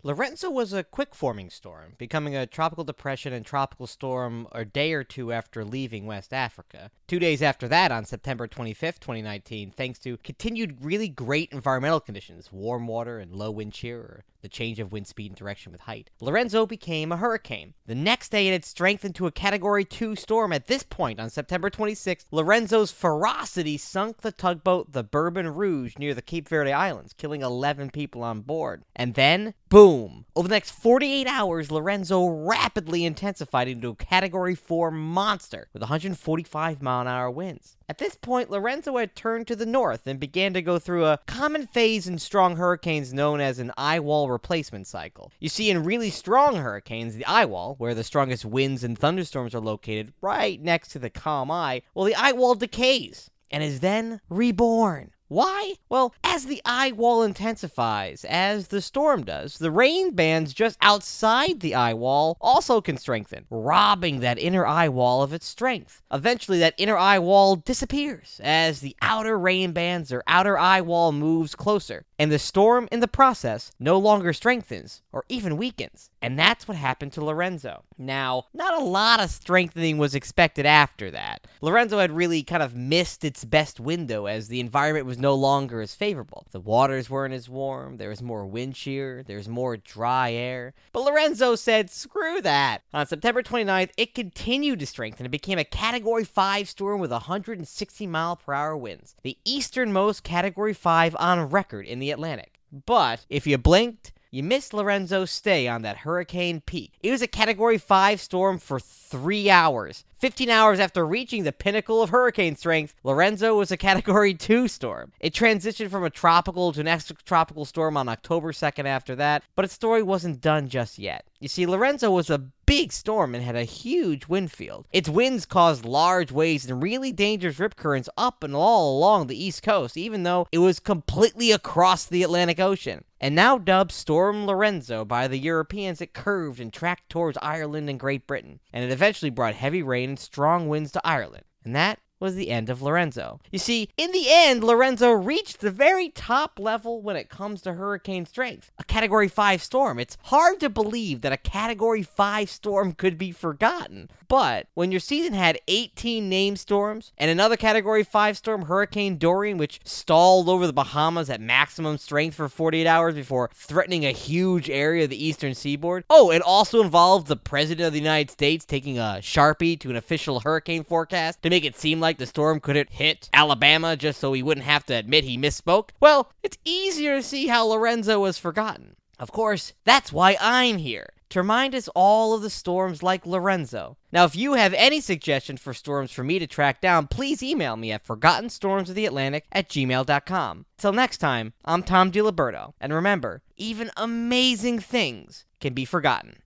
Lorenzo 0.04 0.50
was 0.50 0.74
a 0.74 0.84
quick 0.84 1.14
forming 1.14 1.52
storm, 1.52 1.94
becoming 2.00 2.36
a 2.36 2.48
tropical 2.48 2.84
depression 2.84 3.34
and 3.34 3.46
tropical 3.46 3.86
storm 3.86 4.48
a 4.52 4.66
day 4.66 4.94
or 4.94 5.04
two 5.04 5.32
after 5.32 5.64
leaving 5.64 6.08
West 6.08 6.34
Africa. 6.34 6.90
Two 7.08 7.20
days 7.20 7.44
after 7.44 7.68
that, 7.68 7.92
on 7.92 8.06
September 8.06 8.48
25th, 8.48 9.00
2019, 9.00 9.70
thanks 9.70 10.00
to 10.00 10.18
continued 10.18 10.84
really 10.84 11.08
great 11.08 11.52
environmental 11.52 12.00
conditions, 12.00 12.52
warm 12.52 12.88
water 12.88 13.20
and 13.20 13.36
low 13.36 13.52
wind 13.52 13.76
shear, 13.76 14.24
the 14.42 14.50
change 14.50 14.80
of 14.80 14.92
wind 14.92 15.08
speed 15.08 15.32
and 15.32 15.38
direction 15.38 15.72
with 15.72 15.82
height, 15.82 16.10
Lorenzo 16.20 16.66
became 16.66 17.12
a 17.12 17.18
hurricane. 17.18 17.74
The 17.86 17.96
next 17.96 18.30
day, 18.30 18.48
it 18.48 18.52
had 18.52 18.66
strengthened 18.66 19.16
to 19.16 19.28
a 19.28 19.32
Category 19.32 19.86
2 19.86 20.16
storm. 20.16 20.54
At 20.54 20.68
this 20.68 20.84
point, 20.84 21.20
on 21.20 21.30
September 21.30 21.70
26th, 21.70 22.26
Lorenzo's 22.32 22.92
ferocity 22.92 23.78
sunk 23.78 24.22
the 24.22 24.32
tugboat 24.32 24.92
the 24.92 25.04
Bourbon 25.04 25.48
Rhode 25.48 25.98
near 25.98 26.14
the 26.14 26.22
Cape 26.22 26.48
Verde 26.48 26.72
Islands, 26.72 27.14
killing 27.14 27.42
11 27.42 27.92
people 27.92 28.24
on 28.24 28.42
board. 28.42 28.84
And 28.96 29.16
then, 29.16 29.54
boom! 29.70 30.26
Over 30.36 30.48
the 30.48 30.56
next 30.56 30.72
48 30.72 31.28
hours, 31.28 31.72
Lorenzo 31.72 32.26
rapidly 32.26 33.06
intensified 33.06 33.68
into 33.68 33.90
a 33.90 33.96
Category 33.96 34.56
4 34.56 34.92
monster 34.92 35.68
with 35.74 35.82
145 35.82 36.82
mile 36.82 37.02
an 37.02 37.08
hour 37.08 37.30
winds. 37.30 37.78
At 37.92 37.98
this 37.98 38.16
point, 38.16 38.50
Lorenzo 38.50 38.96
had 38.96 39.18
turned 39.18 39.48
to 39.48 39.56
the 39.58 39.66
north 39.66 40.08
and 40.08 40.18
began 40.18 40.54
to 40.54 40.62
go 40.62 40.80
through 40.80 41.04
a 41.04 41.20
common 41.26 41.68
phase 41.68 42.08
in 42.08 42.20
strong 42.20 42.56
hurricanes 42.56 43.14
known 43.14 43.42
as 43.42 43.60
an 43.60 43.74
eye 43.78 44.00
wall 44.00 44.30
replacement 44.30 44.88
cycle. 44.88 45.34
You 45.42 45.50
see, 45.50 45.70
in 45.70 45.84
really 45.84 46.10
strong 46.10 46.56
hurricanes, 46.56 47.16
the 47.16 47.26
eye 47.26 47.44
wall, 47.44 47.76
where 47.80 47.94
the 47.94 48.06
strongest 48.06 48.46
winds 48.46 48.86
and 48.86 48.98
thunderstorms 48.98 49.54
are 49.54 49.60
located, 49.60 50.14
right 50.22 50.62
next 50.62 50.94
to 50.94 51.00
the 51.00 51.10
calm 51.10 51.52
eye, 51.52 51.82
well, 51.94 52.06
the 52.06 52.16
eye 52.16 52.32
wall 52.32 52.56
decays 52.56 53.30
and 53.52 53.62
is 53.62 53.82
then 53.82 54.22
reborn. 54.30 55.12
Why? 55.32 55.76
Well, 55.88 56.14
as 56.26 56.46
the 56.46 56.62
eye 56.66 56.92
wall 56.92 57.24
intensifies, 57.24 58.26
as 58.26 58.68
the 58.68 58.82
storm 58.82 59.24
does, 59.24 59.60
the 59.60 59.72
rain 59.72 60.12
bands 60.12 60.54
just 60.54 60.78
outside 60.82 61.62
the 61.62 61.74
eye 61.74 61.94
wall 61.94 62.36
also 62.42 62.82
can 62.82 62.98
strengthen, 62.98 63.46
robbing 63.50 64.20
that 64.20 64.38
inner 64.38 64.68
eye 64.68 64.90
wall 64.90 65.24
of 65.24 65.32
its 65.32 65.46
strength. 65.46 66.02
Eventually, 66.12 66.60
that 66.60 66.74
inner 66.78 66.98
eye 66.98 67.18
wall 67.18 67.56
disappears 67.56 68.42
as 68.44 68.82
the 68.82 68.94
outer 69.02 69.40
rain 69.40 69.72
bands 69.72 70.12
or 70.12 70.22
outer 70.28 70.60
eye 70.60 70.82
wall 70.82 71.14
moves 71.14 71.56
closer, 71.56 72.04
and 72.20 72.30
the 72.30 72.38
storm 72.38 72.90
in 72.92 73.00
the 73.00 73.08
process 73.08 73.72
no 73.80 73.98
longer 73.98 74.34
strengthens 74.34 75.02
or 75.14 75.24
even 75.30 75.56
weakens. 75.56 76.11
And 76.22 76.38
that's 76.38 76.68
what 76.68 76.78
happened 76.78 77.14
to 77.14 77.26
Lorenzo. 77.26 77.84
Now, 77.98 78.46
not 78.54 78.80
a 78.80 78.84
lot 78.84 79.20
of 79.20 79.32
strengthening 79.32 79.98
was 79.98 80.14
expected 80.14 80.66
after 80.66 81.10
that. 81.12 81.48
Lorenzo 81.62 81.98
had 81.98 82.12
really 82.12 82.44
kind 82.44 82.62
of 82.62 82.76
missed 82.76 83.26
its 83.26 83.44
best 83.44 83.80
window 83.80 84.28
as 84.28 84.48
the 84.48 84.60
environment 84.60 85.08
was 85.08 85.18
no 85.18 85.34
longer 85.34 85.82
as 85.82 85.96
favorable. 85.96 86.46
The 86.52 86.60
waters 86.60 87.10
weren't 87.10 87.34
as 87.34 87.50
warm, 87.50 87.98
there 87.98 88.10
was 88.10 88.22
more 88.22 88.46
wind 88.46 88.78
shear, 88.78 89.24
there 89.24 89.38
was 89.38 89.50
more 89.50 89.78
dry 89.78 90.32
air. 90.32 90.74
But 90.94 91.04
Lorenzo 91.04 91.56
said, 91.56 91.90
screw 91.90 92.42
that. 92.42 92.84
On 92.94 93.08
September 93.08 93.42
29th, 93.42 93.92
it 93.98 94.14
continued 94.14 94.80
to 94.80 94.86
strengthen 94.86 95.26
and 95.26 95.32
became 95.32 95.58
a 95.58 95.64
Category 95.64 96.24
5 96.24 96.70
storm 96.70 97.02
with 97.02 97.12
160 97.12 98.08
mile 98.08 98.36
per 98.36 98.54
hour 98.54 98.78
winds, 98.78 99.16
the 99.24 99.38
easternmost 99.44 100.24
Category 100.24 100.74
5 100.74 101.16
on 101.20 101.50
record 101.50 101.86
in 101.86 102.00
the 102.00 102.12
Atlantic. 102.12 102.60
But 102.86 103.26
if 103.30 103.46
you 103.46 103.58
blinked, 103.58 104.14
you 104.32 104.42
missed 104.44 104.74
Lorenzo's 104.74 105.30
stay 105.30 105.68
on 105.68 105.82
that 105.82 105.98
hurricane 105.98 106.62
peak. 106.62 106.94
It 107.04 107.12
was 107.12 107.22
a 107.22 107.28
Category 107.28 107.78
5 107.78 108.22
storm 108.22 108.60
for 108.60 108.80
three 109.12 109.50
hours. 109.50 110.06
15 110.20 110.50
hours 110.50 110.80
after 110.80 111.06
reaching 111.06 111.44
the 111.44 111.52
pinnacle 111.52 112.02
of 112.02 112.12
hurricane 112.12 112.56
strength, 112.56 112.96
Lorenzo 113.04 113.58
was 113.58 113.72
a 113.72 113.78
Category 113.78 114.34
2 114.36 114.68
storm. 114.68 115.12
It 115.20 115.34
transitioned 115.34 115.90
from 115.90 116.04
a 116.04 116.10
tropical 116.10 116.72
to 116.72 116.80
an 116.80 116.86
extratropical 116.86 117.68
storm 117.68 117.98
on 117.98 118.08
October 118.08 118.52
2nd 118.52 118.86
after 118.86 119.16
that, 119.16 119.44
but 119.56 119.66
its 119.66 119.74
story 119.74 120.02
wasn't 120.02 120.40
done 120.40 120.70
just 120.70 120.98
yet. 120.98 121.26
You 121.40 121.48
see, 121.48 121.66
Lorenzo 121.66 122.12
was 122.12 122.30
a 122.30 122.38
big 122.68 122.94
storm 122.94 123.34
and 123.34 123.44
had 123.44 123.56
a 123.56 123.64
huge 123.64 124.28
wind 124.28 124.52
field. 124.52 124.86
Its 124.94 125.10
winds 125.10 125.46
caused 125.46 125.84
large 125.84 126.32
waves 126.32 126.70
and 126.70 126.82
really 126.82 127.12
dangerous 127.12 127.60
rip 127.60 127.76
currents 127.76 128.08
up 128.16 128.44
and 128.44 128.56
all 128.56 128.98
along 128.98 129.28
the 129.28 129.44
east 129.44 129.64
coast, 129.64 129.98
even 129.98 130.24
though 130.24 130.48
it 130.52 130.60
was 130.60 130.80
completely 130.80 131.52
across 131.52 132.06
the 132.06 132.24
Atlantic 132.24 132.60
Ocean. 132.60 133.04
And 133.20 133.36
now 133.36 133.58
dubbed 133.58 133.92
Storm 133.92 134.46
Lorenzo 134.46 135.04
by 135.04 135.28
the 135.28 135.38
Europeans, 135.38 136.02
it 136.02 136.14
curved 136.14 136.60
and 136.60 136.72
tracked 136.72 137.10
towards 137.10 137.38
Ireland 137.42 137.90
and 137.90 138.00
Great 138.00 138.26
Britain, 138.26 138.60
and 138.72 138.84
it 138.84 138.92
eventually 139.02 139.32
brought 139.32 139.56
heavy 139.56 139.82
rain 139.82 140.10
and 140.10 140.20
strong 140.20 140.70
winds 140.70 140.92
to 140.92 141.02
Ireland. 141.04 141.44
And 141.66 141.76
that 141.76 141.98
was 142.20 142.36
the 142.36 142.52
end 142.52 142.70
of 142.70 142.84
Lorenzo. 142.84 143.40
You 143.52 143.58
see, 143.58 143.90
in 143.98 144.12
the 144.12 144.28
end, 144.30 144.64
Lorenzo 144.64 145.10
reached 145.10 145.60
the 145.60 145.72
very 145.72 146.10
top 146.10 146.60
level 146.60 147.02
when 147.02 147.16
it 147.16 147.28
comes 147.28 147.64
to 147.64 147.74
hurricane 147.74 148.28
strength 148.28 148.72
a 148.78 148.84
Category 148.84 149.28
5 149.28 149.64
storm. 149.64 149.98
It's 149.98 150.18
hard 150.26 150.60
to 150.60 150.70
believe 150.70 151.22
that 151.22 151.34
a 151.34 151.38
Category 151.38 152.04
5 152.04 152.48
storm 152.48 152.94
could 152.94 153.18
be 153.18 153.32
forgotten. 153.32 154.12
But 154.32 154.68
when 154.76 154.92
your 154.92 155.02
season 155.02 155.34
had 155.34 155.60
18 155.68 156.30
named 156.30 156.58
storms 156.58 157.12
and 157.18 157.30
another 157.30 157.58
Category 157.58 158.02
5 158.06 158.38
storm, 158.38 158.62
Hurricane 158.62 159.18
Dorian, 159.18 159.58
which 159.58 159.82
stalled 159.84 160.48
over 160.48 160.66
the 160.66 160.72
Bahamas 160.72 161.30
at 161.30 161.42
maximum 161.42 161.98
strength 161.98 162.36
for 162.36 162.48
48 162.48 162.88
hours 162.88 163.14
before 163.14 163.50
threatening 163.54 164.06
a 164.06 164.14
huge 164.14 164.70
area 164.70 165.04
of 165.04 165.10
the 165.10 165.22
eastern 165.22 165.54
seaboard. 165.54 166.06
Oh, 166.10 166.32
it 166.32 166.42
also 166.42 166.82
involved 166.82 167.28
the 167.28 167.36
President 167.36 167.88
of 167.88 167.92
the 167.92 168.00
United 168.00 168.32
States 168.32 168.64
taking 168.64 168.98
a 168.98 169.20
Sharpie 169.22 169.78
to 169.82 169.90
an 169.90 169.98
official 169.98 170.40
hurricane 170.40 170.86
forecast 170.86 171.44
to 171.44 171.50
make 171.50 171.66
it 171.66 171.76
seem 171.76 172.00
like 172.00 172.18
the 172.18 172.26
storm 172.26 172.62
couldn't 172.62 172.90
hit 172.90 173.30
Alabama 173.34 173.98
just 173.98 174.22
so 174.22 174.32
he 174.32 174.42
wouldn't 174.42 174.66
have 174.66 174.86
to 174.86 174.94
admit 174.94 175.26
he 175.26 175.38
misspoke. 175.38 175.90
Well, 176.00 176.32
it's 176.42 176.58
easier 176.64 177.18
to 177.18 177.22
see 177.22 177.48
how 177.48 177.66
Lorenzo 177.66 178.22
was 178.22 178.38
forgotten. 178.38 178.96
Of 179.20 179.34
course, 179.34 179.74
that's 179.84 180.14
why 180.14 180.38
I'm 180.40 180.78
here 180.78 181.10
to 181.32 181.40
remind 181.40 181.74
us 181.74 181.90
all 181.96 182.34
of 182.34 182.42
the 182.42 182.50
storms 182.50 183.02
like 183.02 183.26
Lorenzo. 183.26 183.98
Now, 184.12 184.26
if 184.26 184.36
you 184.36 184.54
have 184.54 184.74
any 184.74 185.02
suggestions 185.02 185.60
for 185.60 185.74
storms 185.74 186.12
for 186.12 186.24
me 186.24 186.40
to 186.40 186.48
track 186.48 186.82
down, 186.82 187.08
please 187.08 187.42
email 187.42 187.76
me 187.76 187.92
at 187.92 188.06
forgottenstormsoftheatlantic 188.06 189.44
at 189.52 189.70
gmail.com. 189.70 190.66
Till 190.78 190.94
next 190.94 191.18
time, 191.18 191.54
I'm 191.66 191.84
Tom 191.84 192.12
DiLiberto, 192.12 192.74
and 192.80 192.94
remember, 192.94 193.42
even 193.58 193.92
amazing 193.98 194.80
things 194.80 195.46
can 195.60 195.74
be 195.74 195.86
forgotten. 195.86 196.42